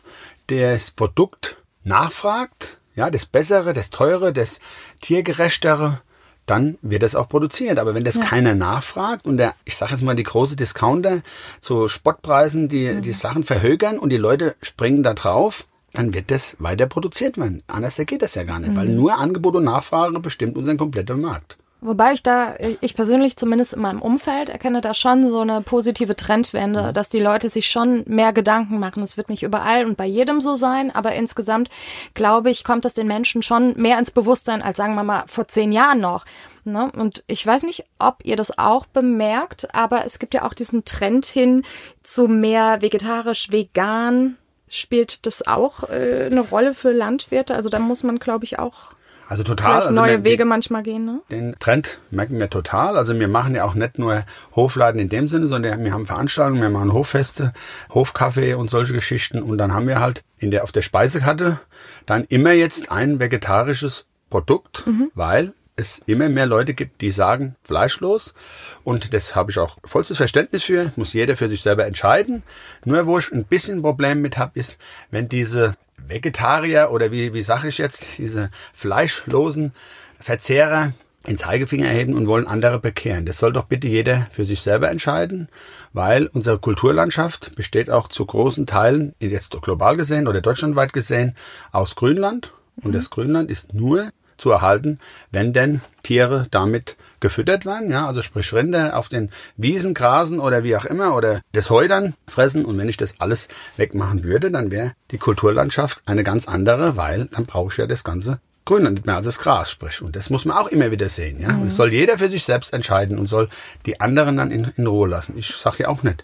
das 0.47 0.89
Produkt 0.89 1.57
nachfragt, 1.83 2.79
ja, 2.95 3.09
das 3.11 3.25
Bessere, 3.25 3.73
das 3.73 3.91
Teure, 3.91 4.33
das 4.33 4.59
Tiergerechtere, 5.01 6.01
dann 6.45 6.77
wird 6.81 7.03
es 7.03 7.15
auch 7.15 7.29
produziert. 7.29 7.79
Aber 7.79 7.93
wenn 7.93 8.03
das 8.03 8.17
ja. 8.17 8.25
keiner 8.25 8.55
nachfragt 8.55 9.25
und 9.25 9.37
der, 9.37 9.55
ich 9.65 9.75
sage 9.75 9.93
jetzt 9.93 10.03
mal, 10.03 10.15
die 10.15 10.23
große 10.23 10.55
Discounter 10.55 11.21
zu 11.59 11.87
Spottpreisen, 11.87 12.67
die 12.67 12.87
mhm. 12.87 13.01
die 13.01 13.13
Sachen 13.13 13.43
verhögern 13.43 13.97
und 13.97 14.09
die 14.09 14.17
Leute 14.17 14.55
springen 14.61 15.03
da 15.03 15.13
drauf, 15.13 15.65
dann 15.93 16.13
wird 16.13 16.31
das 16.31 16.57
weiter 16.59 16.87
produziert 16.87 17.37
werden. 17.37 17.63
Anders 17.67 17.97
geht 17.97 18.21
das 18.21 18.35
ja 18.35 18.43
gar 18.43 18.59
nicht, 18.59 18.75
weil 18.75 18.89
nur 18.89 19.17
Angebot 19.17 19.55
und 19.55 19.65
Nachfrage 19.65 20.19
bestimmt 20.19 20.57
unseren 20.57 20.77
kompletten 20.77 21.21
Markt. 21.21 21.57
Wobei 21.85 22.13
ich 22.13 22.23
da, 22.23 22.55
ich 22.79 22.95
persönlich 22.95 23.35
zumindest 23.35 23.73
in 23.73 23.81
meinem 23.81 24.01
Umfeld 24.01 24.49
erkenne 24.49 24.79
da 24.79 24.93
schon 24.93 25.27
so 25.27 25.41
eine 25.41 25.61
positive 25.61 26.15
Trendwende, 26.15 26.93
dass 26.93 27.09
die 27.09 27.19
Leute 27.19 27.49
sich 27.49 27.67
schon 27.67 28.03
mehr 28.07 28.31
Gedanken 28.31 28.79
machen. 28.79 29.03
Es 29.03 29.17
wird 29.17 29.27
nicht 29.27 29.43
überall 29.43 29.85
und 29.85 29.97
bei 29.97 30.05
jedem 30.05 30.39
so 30.39 30.55
sein, 30.55 30.95
aber 30.95 31.13
insgesamt 31.13 31.69
glaube 32.13 32.49
ich, 32.51 32.63
kommt 32.63 32.85
das 32.85 32.93
den 32.93 33.07
Menschen 33.07 33.43
schon 33.43 33.73
mehr 33.75 33.99
ins 33.99 34.11
Bewusstsein 34.11 34.61
als 34.61 34.77
sagen 34.77 34.95
wir 34.95 35.03
mal 35.03 35.25
vor 35.27 35.49
zehn 35.49 35.73
Jahren 35.73 35.99
noch. 35.99 36.23
Ne? 36.63 36.89
Und 36.95 37.21
ich 37.27 37.45
weiß 37.45 37.63
nicht, 37.63 37.83
ob 37.99 38.23
ihr 38.23 38.37
das 38.37 38.57
auch 38.57 38.85
bemerkt, 38.85 39.75
aber 39.75 40.05
es 40.05 40.19
gibt 40.19 40.33
ja 40.33 40.43
auch 40.43 40.53
diesen 40.53 40.85
Trend 40.85 41.25
hin 41.25 41.63
zu 42.01 42.29
mehr 42.29 42.81
vegetarisch, 42.81 43.51
vegan. 43.51 44.37
Spielt 44.69 45.25
das 45.25 45.45
auch 45.45 45.89
äh, 45.89 46.29
eine 46.31 46.41
Rolle 46.41 46.73
für 46.73 46.93
Landwirte? 46.93 47.55
Also 47.55 47.67
da 47.69 47.79
muss 47.79 48.03
man, 48.03 48.19
glaube 48.19 48.45
ich, 48.45 48.57
auch 48.57 48.93
Also 49.33 49.41
total. 49.43 49.71
vielleicht 49.71 49.87
Also 49.87 49.99
neue 49.99 50.23
wir- 50.23 50.23
Wege 50.31 50.45
manchmal 50.45 50.83
gehen. 50.83 51.05
Ne? 51.05 51.21
Den 51.31 51.55
Trend 51.59 51.97
merken 52.11 52.37
wir 52.39 52.51
total. 52.51 52.97
Also 52.97 53.19
wir 53.19 53.27
machen 53.27 53.55
ja 53.55 53.63
auch 53.65 53.73
nicht 53.73 53.97
nur 53.97 54.25
Hofladen 54.55 55.01
in 55.01 55.09
dem 55.09 55.27
Sinne, 55.27 55.47
sondern 55.47 55.83
wir 55.83 55.91
haben 55.91 56.05
Veranstaltungen, 56.05 56.61
wir 56.61 56.69
machen 56.69 56.93
Hoffeste, 56.93 57.51
Hofkaffee 57.91 58.53
und 58.53 58.69
solche 58.69 58.93
Geschichten. 58.93 59.41
Und 59.41 59.57
dann 59.57 59.73
haben 59.73 59.87
wir 59.87 59.99
halt 59.99 60.23
in 60.37 60.51
der, 60.51 60.63
auf 60.63 60.71
der 60.71 60.83
Speisekarte 60.83 61.59
dann 62.05 62.25
immer 62.25 62.51
jetzt 62.51 62.91
ein 62.91 63.19
vegetarisches 63.19 64.05
Produkt, 64.29 64.83
weil 65.15 65.53
es 65.75 66.03
immer 66.05 66.29
mehr 66.29 66.45
Leute 66.45 66.75
gibt, 66.75 67.01
die 67.01 67.09
sagen 67.09 67.55
fleischlos. 67.63 68.35
Und 68.83 69.15
das 69.15 69.35
habe 69.35 69.49
ich 69.49 69.57
auch 69.57 69.77
vollstes 69.83 70.17
Verständnis 70.17 70.61
für. 70.63 70.91
Muss 70.95 71.13
jeder 71.13 71.35
für 71.35 71.49
sich 71.49 71.63
selber 71.63 71.87
entscheiden. 71.87 72.43
Nur 72.85 73.07
wo 73.07 73.17
ich 73.17 73.31
ein 73.31 73.45
bisschen 73.45 73.79
ein 73.79 73.81
Problem 73.81 74.21
mit 74.21 74.37
habe, 74.37 74.51
ist, 74.59 74.79
wenn 75.09 75.27
diese 75.27 75.73
Vegetarier 76.07 76.89
oder 76.91 77.11
wie, 77.11 77.33
wie 77.33 77.41
sage 77.41 77.67
ich 77.67 77.77
jetzt, 77.77 78.05
diese 78.17 78.49
fleischlosen 78.73 79.73
Verzehrer 80.19 80.91
den 81.27 81.37
Zeigefinger 81.37 81.87
erheben 81.87 82.15
und 82.15 82.27
wollen 82.27 82.47
andere 82.47 82.79
bekehren. 82.79 83.25
Das 83.25 83.37
soll 83.37 83.53
doch 83.53 83.65
bitte 83.65 83.87
jeder 83.87 84.27
für 84.31 84.45
sich 84.45 84.61
selber 84.61 84.89
entscheiden, 84.89 85.47
weil 85.93 86.27
unsere 86.27 86.59
Kulturlandschaft 86.59 87.55
besteht 87.55 87.89
auch 87.89 88.09
zu 88.09 88.25
großen 88.25 88.65
Teilen, 88.65 89.15
jetzt 89.19 89.51
global 89.61 89.95
gesehen 89.95 90.27
oder 90.27 90.41
deutschlandweit 90.41 90.91
gesehen, 90.91 91.35
aus 91.71 91.95
Grünland. 91.95 92.51
Und 92.81 92.93
das 92.93 93.09
Grünland 93.09 93.49
ist 93.49 93.73
nur 93.73 94.09
zu 94.37 94.51
erhalten, 94.51 94.99
wenn 95.31 95.53
denn 95.53 95.81
Tiere 96.03 96.47
damit 96.51 96.97
gefüttert 97.19 97.65
werden, 97.65 97.89
ja, 97.89 98.05
also 98.05 98.21
sprich 98.21 98.53
Rinder 98.53 98.97
auf 98.97 99.07
den 99.07 99.29
Wiesen 99.55 99.93
grasen 99.93 100.39
oder 100.39 100.63
wie 100.63 100.75
auch 100.75 100.85
immer 100.85 101.15
oder 101.15 101.41
das 101.53 101.69
Heu 101.69 101.87
dann 101.87 102.15
fressen 102.27 102.65
und 102.65 102.77
wenn 102.77 102.89
ich 102.89 102.97
das 102.97 103.15
alles 103.19 103.47
wegmachen 103.77 104.23
würde, 104.23 104.51
dann 104.51 104.71
wäre 104.71 104.93
die 105.11 105.17
Kulturlandschaft 105.17 106.03
eine 106.05 106.23
ganz 106.23 106.47
andere, 106.47 106.97
weil 106.97 107.29
dann 107.31 107.45
brauche 107.45 107.71
ich 107.71 107.77
ja 107.77 107.87
das 107.87 108.03
ganze 108.03 108.39
Grünland 108.65 108.95
nicht 108.95 109.05
mehr 109.05 109.15
als 109.15 109.25
das 109.25 109.39
Gras, 109.39 109.71
sprich. 109.71 110.01
Und 110.01 110.15
das 110.15 110.29
muss 110.29 110.45
man 110.45 110.57
auch 110.57 110.67
immer 110.67 110.91
wieder 110.91 111.09
sehen, 111.09 111.41
ja. 111.41 111.49
Und 111.55 111.67
es 111.67 111.75
soll 111.75 111.91
jeder 111.91 112.17
für 112.17 112.29
sich 112.29 112.43
selbst 112.43 112.73
entscheiden 112.73 113.17
und 113.17 113.27
soll 113.27 113.49
die 113.85 113.99
anderen 113.99 114.37
dann 114.37 114.51
in, 114.51 114.71
in 114.77 114.87
Ruhe 114.87 115.07
lassen. 115.07 115.37
Ich 115.37 115.55
sage 115.55 115.83
ja 115.83 115.87
auch 115.89 116.03
nicht, 116.03 116.23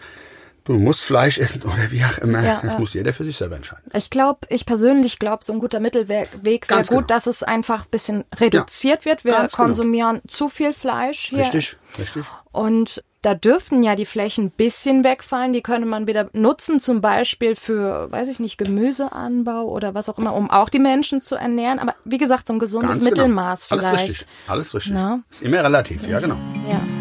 du 0.66 0.74
musst 0.74 1.02
Fleisch 1.02 1.38
essen 1.38 1.62
oder 1.64 1.92
wie 1.92 2.04
auch 2.04 2.18
immer. 2.20 2.44
Ja, 2.44 2.60
das 2.62 2.74
ja. 2.74 2.80
muss 2.80 2.94
jeder 2.94 3.14
für 3.14 3.24
sich 3.24 3.38
selber 3.38 3.56
entscheiden. 3.56 3.84
Ich 3.94 4.10
glaube, 4.10 4.40
ich 4.50 4.66
persönlich 4.66 5.20
glaube, 5.20 5.44
so 5.44 5.54
ein 5.54 5.60
guter 5.60 5.80
Mittelweg 5.80 6.30
wäre 6.42 6.60
gut, 6.60 6.88
genau. 6.88 7.02
dass 7.02 7.28
es 7.28 7.44
einfach 7.44 7.86
ein 7.86 7.92
bisschen 7.92 8.24
reduziert 8.36 9.06
wird. 9.06 9.26
Wir 9.26 9.34
genau. 9.34 9.48
konsumieren 9.48 10.22
zu 10.28 10.50
viel 10.50 10.74
Fleisch 10.74 11.30
hier. 11.30 11.40
Richtig, 11.40 11.78
richtig. 11.98 12.26
Und 12.52 13.04
da 13.22 13.34
dürften 13.34 13.84
ja 13.84 13.96
die 13.96 14.06
Flächen 14.06 14.46
ein 14.46 14.52
bisschen 14.52 15.04
wegfallen. 15.04 15.52
Die 15.52 15.62
könnte 15.62 15.88
man 15.88 16.08
wieder 16.08 16.30
nutzen, 16.34 16.80
zum 16.80 17.02
Beispiel 17.02 17.56
für, 17.56 18.12
weiß 18.12 18.30
ich 18.30 18.40
nicht, 18.40 18.58
Gemüseanbau 18.58 19.64
oder 19.64 19.94
was 19.94 20.08
auch 20.08 20.18
immer, 20.18 20.34
um 20.34 20.50
auch 20.50 20.70
die 20.70 20.80
Menschen 20.80 21.22
zu 21.22 21.36
ernähren. 21.36 21.80
Aber 21.80 21.96
wie 22.06 22.18
gesagt, 22.18 22.48
so 22.48 22.54
ein 22.54 22.60
gesundes 22.60 22.92
Ganz 22.92 23.00
genau. 23.04 23.10
Mittelmaß 23.12 23.66
vielleicht. 23.68 23.86
Alles 23.86 24.02
richtig, 24.02 24.28
alles 24.48 24.74
richtig. 24.74 24.94
Na? 24.94 25.20
Ist 25.30 25.42
immer 25.42 25.64
relativ, 25.64 26.08
ja 26.08 26.20
genau. 26.20 26.38
Ja. 26.70 26.99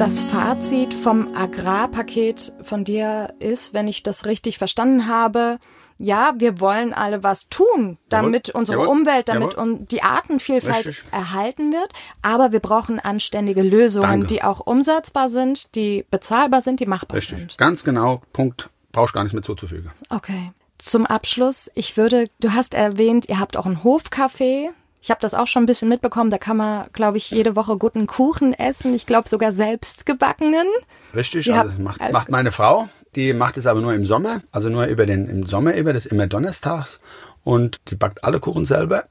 Das 0.00 0.22
Fazit 0.22 0.94
vom 0.94 1.36
Agrarpaket 1.36 2.54
von 2.62 2.84
dir 2.84 3.34
ist, 3.38 3.74
wenn 3.74 3.86
ich 3.86 4.02
das 4.02 4.24
richtig 4.24 4.56
verstanden 4.56 5.08
habe, 5.08 5.58
ja, 5.98 6.32
wir 6.38 6.58
wollen 6.58 6.94
alle 6.94 7.22
was 7.22 7.50
tun, 7.50 7.98
damit 8.08 8.48
Jawohl. 8.48 8.60
unsere 8.60 8.78
Jawohl. 8.78 8.96
Umwelt, 8.96 9.28
damit 9.28 9.52
Jawohl. 9.58 9.80
die 9.90 10.02
Artenvielfalt 10.02 10.86
Richtig. 10.86 11.04
erhalten 11.12 11.74
wird. 11.74 11.92
Aber 12.22 12.50
wir 12.50 12.60
brauchen 12.60 12.98
anständige 12.98 13.60
Lösungen, 13.60 14.08
Danke. 14.08 14.26
die 14.28 14.42
auch 14.42 14.60
umsetzbar 14.60 15.28
sind, 15.28 15.74
die 15.74 16.06
bezahlbar 16.10 16.62
sind, 16.62 16.80
die 16.80 16.86
machbar 16.86 17.18
Richtig. 17.18 17.36
sind. 17.36 17.58
Ganz 17.58 17.84
genau, 17.84 18.22
Punkt. 18.32 18.70
Brauchst 18.92 19.12
gar 19.12 19.24
nicht 19.24 19.34
mehr 19.34 19.42
zuzufügen. 19.42 19.90
Okay. 20.08 20.52
Zum 20.78 21.04
Abschluss, 21.04 21.70
ich 21.74 21.98
würde, 21.98 22.30
du 22.40 22.54
hast 22.54 22.72
erwähnt, 22.72 23.28
ihr 23.28 23.38
habt 23.38 23.58
auch 23.58 23.66
einen 23.66 23.82
Hofcafé. 23.84 24.70
Ich 25.02 25.10
habe 25.10 25.20
das 25.20 25.34
auch 25.34 25.46
schon 25.46 25.62
ein 25.62 25.66
bisschen 25.66 25.88
mitbekommen. 25.88 26.30
Da 26.30 26.38
kann 26.38 26.58
man, 26.58 26.86
glaube 26.92 27.16
ich, 27.16 27.30
jede 27.30 27.56
Woche 27.56 27.78
guten 27.78 28.06
Kuchen 28.06 28.52
essen. 28.52 28.94
Ich 28.94 29.06
glaube 29.06 29.28
sogar 29.28 29.52
selbst 29.52 30.04
gebackenen. 30.04 30.66
Richtig, 31.14 31.46
Ihr 31.46 31.58
also 31.58 31.80
macht, 31.80 32.12
macht 32.12 32.28
meine 32.28 32.50
Frau. 32.50 32.88
Die 33.14 33.32
macht 33.32 33.56
es 33.56 33.66
aber 33.66 33.80
nur 33.80 33.94
im 33.94 34.04
Sommer, 34.04 34.42
also 34.52 34.68
nur 34.68 34.84
über 34.86 35.06
den 35.06 35.28
im 35.28 35.46
Sommer 35.46 35.74
über, 35.74 35.92
das 35.92 36.06
ist 36.06 36.12
immer 36.12 36.26
donnerstags 36.26 37.00
und 37.42 37.80
die 37.88 37.96
backt 37.96 38.22
alle 38.24 38.38
Kuchen 38.40 38.66
selber. 38.66 39.04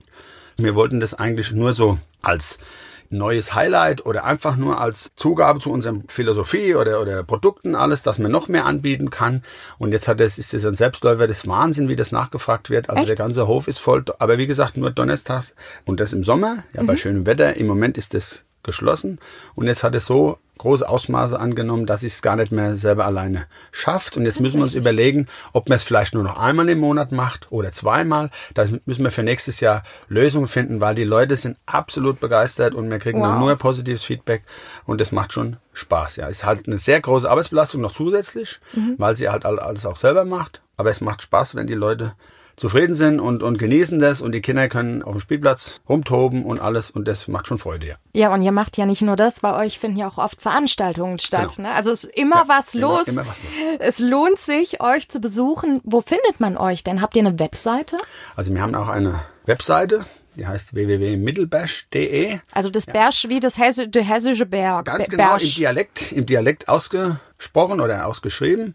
Wir 0.58 0.76
wollten 0.76 1.00
das 1.00 1.14
eigentlich 1.14 1.52
nur 1.52 1.74
so 1.74 1.98
als 2.22 2.60
neues 3.10 3.54
Highlight 3.54 4.06
oder 4.06 4.24
einfach 4.24 4.56
nur 4.56 4.80
als 4.80 5.12
Zugabe 5.16 5.60
zu 5.60 5.72
unserem 5.72 6.04
Philosophie 6.08 6.76
oder, 6.76 7.02
oder 7.02 7.24
Produkten 7.24 7.76
alles, 7.76 8.04
dass 8.04 8.20
man 8.20 8.32
noch 8.32 8.48
mehr 8.48 8.66
anbieten 8.66 9.10
kann. 9.10 9.44
Und 9.78 9.92
jetzt 9.92 10.08
hat 10.08 10.20
das, 10.20 10.38
ist 10.38 10.54
das 10.54 10.66
ein 10.66 10.76
Selbstläufer, 10.76 11.28
das 11.28 11.40
ist 11.40 11.48
Wahnsinn, 11.48 11.90
wie 11.90 11.96
das 11.96 12.12
nachgefragt 12.12 12.70
wird. 12.70 12.90
Also 12.90 13.02
Echt? 13.02 13.10
der 13.10 13.18
ganze 13.18 13.48
Hof 13.48 13.68
ist 13.68 13.80
voll, 13.80 14.06
aber 14.20 14.38
wie 14.38 14.48
gesagt, 14.48 14.78
nur 14.78 14.92
donnerstags 14.92 15.56
und 15.86 16.00
das 16.00 16.14
im 16.14 16.24
Sommer, 16.24 16.64
ja, 16.74 16.84
bei 16.84 16.96
schönem 16.96 17.26
Wetter. 17.26 17.58
Im 17.58 17.68
Moment 17.68 17.98
ist 17.98 18.14
das 18.14 18.46
geschlossen 18.64 19.20
und 19.56 19.68
jetzt 19.68 19.84
hat 19.84 19.96
es 19.96 20.06
so 20.06 20.38
große 20.60 20.88
Ausmaße 20.88 21.40
angenommen, 21.40 21.88
dass 21.88 22.04
ich 22.04 22.14
es 22.14 22.22
gar 22.22 22.36
nicht 22.36 22.52
mehr 22.52 22.78
selber 22.78 23.06
alleine 23.08 23.48
schafft. 23.72 24.16
Und 24.16 24.26
jetzt 24.26 24.40
müssen 24.40 24.58
wir 24.58 24.64
uns 24.66 24.76
überlegen, 24.76 25.26
ob 25.54 25.68
man 25.70 25.78
es 25.78 25.84
vielleicht 25.84 26.14
nur 26.14 26.22
noch 26.24 26.38
einmal 26.38 26.70
im 26.70 26.78
Monat 26.80 27.12
macht 27.12 27.48
oder 27.52 27.72
zweimal. 27.72 28.30
Da 28.54 28.66
müssen 28.86 29.04
wir 29.04 29.10
für 29.12 29.24
nächstes 29.24 29.60
Jahr 29.60 29.82
Lösungen 30.08 30.48
finden, 30.48 30.80
weil 30.82 30.94
die 30.94 31.04
Leute 31.04 31.36
sind 31.36 31.58
absolut 31.66 32.20
begeistert 32.20 32.76
und 32.76 32.92
wir 32.92 33.00
kriegen 33.00 33.20
Wow. 33.22 33.40
nur 33.40 33.56
positives 33.56 34.04
Feedback 34.04 34.44
und 34.86 35.02
das 35.02 35.12
macht 35.12 35.34
schon 35.34 35.58
Spaß. 35.74 36.18
Ja, 36.18 36.28
ist 36.28 36.46
halt 36.46 36.68
eine 36.68 36.78
sehr 36.78 37.02
große 37.02 37.30
Arbeitsbelastung 37.30 37.82
noch 37.82 37.94
zusätzlich, 37.94 38.60
weil 38.98 39.16
sie 39.16 39.30
halt 39.30 39.46
all- 39.46 39.60
alles 39.60 39.86
auch 39.88 39.98
selber 39.98 40.26
macht. 40.26 40.62
Aber 40.78 40.90
es 40.92 41.02
macht 41.02 41.22
Spaß, 41.24 41.56
wenn 41.56 41.68
die 41.68 41.74
Leute 41.74 42.14
zufrieden 42.60 42.94
sind 42.94 43.20
und, 43.20 43.42
und 43.42 43.58
genießen 43.58 44.00
das 44.00 44.22
und 44.22 44.34
die 44.34 44.42
Kinder 44.42 44.68
können 44.68 45.02
auf 45.02 45.14
dem 45.14 45.20
Spielplatz 45.22 45.80
rumtoben 45.88 46.44
und 46.44 46.60
alles 46.60 46.92
und 46.92 47.08
das 47.08 47.28
macht 47.28 47.48
schon 47.48 47.58
Freude, 47.58 47.88
ja. 47.88 47.96
Ja, 48.14 48.34
und 48.34 48.42
ihr 48.42 48.52
macht 48.52 48.78
ja 48.78 48.86
nicht 48.86 49.02
nur 49.02 49.16
das, 49.16 49.40
bei 49.40 49.56
euch 49.66 49.80
finden 49.80 49.98
ja 49.98 50.08
auch 50.10 50.18
oft 50.18 50.42
Veranstaltungen 50.42 51.20
statt. 51.20 51.56
Genau. 51.56 51.70
Ne? 51.70 51.76
Also 51.76 51.92
es 51.92 52.04
ist 52.04 52.18
immer 52.18 52.36
Ja, 52.38 52.44
was 52.48 52.76
immer- 52.76 52.88
los. 52.88 53.08
immer 53.08 53.22
was 53.26 53.38
los. 53.38 53.78
Es 53.80 54.00
lohnt 54.00 54.40
sich, 54.40 54.82
euch 54.82 55.08
zu 55.10 55.20
besuchen. 55.22 55.80
Wo 55.84 56.02
findet 56.02 56.40
man 56.40 56.58
euch 56.58 56.84
denn? 56.84 57.02
Habt 57.02 57.16
ihr 57.16 57.26
eine 57.26 57.40
Webseite? 57.40 57.98
Also 58.36 58.54
wir 58.54 58.62
haben 58.62 58.76
auch 58.76 58.90
eine 58.90 59.22
Webseite, 59.46 60.06
die 60.36 60.46
heißt 60.46 60.74
www.mittelbash.de. 60.76 62.40
Also 62.52 62.70
das 62.70 62.86
Bersch 62.86 63.26
wie 63.30 63.40
das 63.40 63.58
Hesse, 63.58 63.88
der 63.88 64.04
hessische 64.04 64.46
Berg. 64.46 64.86
Ganz 64.86 65.10
genau 65.10 65.24
im 65.24 65.30
Bersch. 65.40 65.56
Dialekt, 65.56 66.12
im 66.12 66.26
Dialekt 66.26 66.68
ausgesprochen 66.70 67.80
oder 67.82 68.06
ausgeschrieben. 68.06 68.74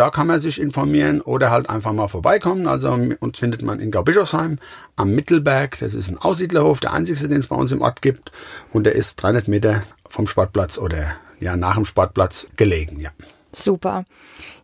Da 0.00 0.08
kann 0.08 0.28
man 0.28 0.40
sich 0.40 0.58
informieren 0.58 1.20
oder 1.20 1.50
halt 1.50 1.68
einfach 1.68 1.92
mal 1.92 2.08
vorbeikommen. 2.08 2.66
Also 2.66 2.90
uns 3.20 3.38
findet 3.38 3.60
man 3.60 3.80
in 3.80 3.90
Gaubischofsheim 3.90 4.58
am 4.96 5.10
Mittelberg. 5.10 5.78
Das 5.80 5.92
ist 5.92 6.08
ein 6.08 6.16
Aussiedlerhof, 6.16 6.80
der 6.80 6.94
einzigste, 6.94 7.28
den 7.28 7.40
es 7.40 7.48
bei 7.48 7.56
uns 7.56 7.70
im 7.70 7.82
Ort 7.82 8.00
gibt. 8.00 8.32
Und 8.72 8.84
der 8.84 8.94
ist 8.94 9.16
300 9.16 9.46
Meter 9.46 9.82
vom 10.08 10.26
Sportplatz 10.26 10.78
oder 10.78 11.16
ja 11.38 11.54
nach 11.54 11.74
dem 11.74 11.84
Sportplatz 11.84 12.46
gelegen. 12.56 12.98
Ja. 12.98 13.10
Super. 13.52 14.06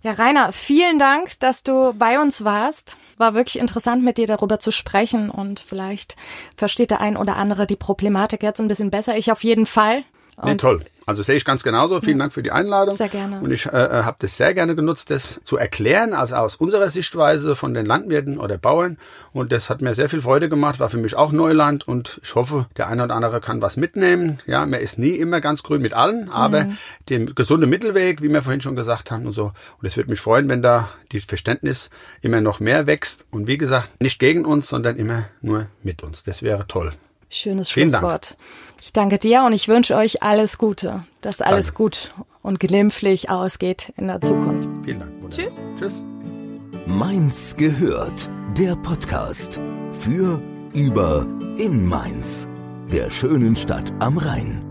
Ja, 0.01 0.13
Rainer, 0.13 0.55
vielen 0.55 0.99
Dank, 0.99 1.39
dass 1.41 1.63
du 1.63 1.93
bei 1.93 2.19
uns 2.19 2.43
warst. 2.43 2.97
War 3.19 3.35
wirklich 3.35 3.59
interessant, 3.59 4.03
mit 4.03 4.17
dir 4.17 4.27
darüber 4.27 4.59
zu 4.59 4.71
sprechen 4.71 5.29
und 5.29 5.61
vielleicht 5.61 6.17
versteht 6.57 6.91
der 6.91 7.03
ein 7.03 7.19
oder 7.19 7.37
andere 7.37 7.67
die 7.67 7.77
Problematik 7.77 8.43
jetzt 8.43 8.63
ein 8.63 8.69
bisschen 8.69 8.91
besser. 8.91 9.19
Ich 9.19 9.31
auf 9.31 9.45
jeden 9.45 9.67
Fall. 9.67 10.03
Nee, 10.43 10.53
Und 10.53 10.61
toll. 10.61 10.83
Also 11.07 11.23
sehe 11.23 11.37
ich 11.37 11.45
ganz 11.45 11.63
genauso. 11.63 12.01
Vielen 12.01 12.19
Dank 12.19 12.33
für 12.33 12.43
die 12.43 12.51
Einladung. 12.51 12.97
Sehr 12.97 13.09
gerne. 13.09 13.41
Und 13.41 13.53
ich 13.53 13.67
äh, 13.67 13.69
äh, 13.71 14.03
habe 14.03 14.17
das 14.19 14.37
sehr 14.37 14.55
gerne 14.55 14.75
genutzt, 14.75 15.09
das 15.11 15.41
zu 15.45 15.57
erklären, 15.57 16.13
also 16.15 16.35
aus 16.35 16.57
unserer 16.57 16.91
Sichtweise 16.91 17.55
von 17.55 17.75
den 17.75 17.87
Landwirten 17.87 18.39
oder 18.39 18.59
Bauern. 18.59 18.99
Und 19.33 19.53
das 19.53 19.71
hat 19.71 19.81
mir 19.83 19.95
sehr 19.95 20.09
viel 20.09 20.21
Freude 20.21 20.49
gemacht, 20.49 20.81
war 20.81 20.91
für 20.91 20.99
mich 20.99 21.15
auch 21.15 21.31
Neuland. 21.31 21.87
Und 21.87 22.21
ich 22.25 22.35
hoffe, 22.35 22.67
der 22.77 22.89
eine 22.89 23.05
oder 23.05 23.15
andere 23.15 23.41
kann 23.41 23.63
was 23.63 23.77
mitnehmen. 23.77 24.41
Ja, 24.47 24.67
man 24.67 24.81
ist 24.81 24.99
nie 24.99 25.11
immer 25.15 25.41
ganz 25.41 25.63
grün 25.63 25.81
mit 25.81 25.95
allen, 25.95 26.29
aber 26.29 26.65
Mhm. 26.65 26.79
den 27.09 27.35
gesunde 27.37 27.67
Mittelweg, 27.69 28.21
wie 28.21 28.29
wir 28.29 28.43
vorhin 28.43 28.61
schon 28.61 28.75
gesagt 28.75 29.13
haben 29.13 29.27
und 29.27 29.33
so. 29.33 29.53
Und 29.81 29.87
es 29.87 29.97
würde 29.97 30.11
mich 30.11 30.21
freuen, 30.21 30.49
wenn 30.49 30.61
da 30.61 30.89
die 31.13 31.21
Verständnis 31.21 31.89
immer 32.21 32.41
noch 32.41 32.59
mehr 32.59 32.89
wächst. 32.89 33.27
Und 33.31 33.47
wie 33.47 33.59
gesagt, 33.59 34.03
nicht 34.03 34.19
gegen 34.19 34.45
uns, 34.45 34.69
sondern 34.69 34.97
immer 34.97 35.25
nur 35.41 35.69
mit 35.85 36.03
uns. 36.03 36.25
Das 36.25 36.43
wäre 36.43 36.67
toll. 36.67 36.91
Schönes. 37.31 37.71
Schlusswort. 37.71 38.37
Ich 38.81 38.93
danke 38.93 39.19
dir 39.19 39.43
und 39.45 39.53
ich 39.53 39.69
wünsche 39.69 39.97
euch 39.97 40.23
alles 40.23 40.59
Gute, 40.59 41.05
dass 41.21 41.41
alles 41.41 41.69
Danke. 41.69 41.83
gut 41.83 42.15
und 42.43 42.61
glimpflich 42.61 43.31
ausgeht 43.31 43.93
in 43.97 44.07
der 44.07 44.21
Zukunft. 44.21 44.69
Vielen 44.85 45.01
Dank. 45.01 45.13
Wunderbar. 45.23 45.31
Tschüss. 45.31 45.63
Tschüss. 45.79 46.05
Mainz 46.87 47.57
gehört, 47.57 48.29
der 48.57 48.77
Podcast 48.77 49.59
für, 50.01 50.41
über, 50.73 51.27
in 51.59 51.87
Mainz, 51.87 52.47
der 52.93 53.11
schönen 53.11 53.57
Stadt 53.57 53.93
am 53.99 54.19
Rhein. 54.19 54.66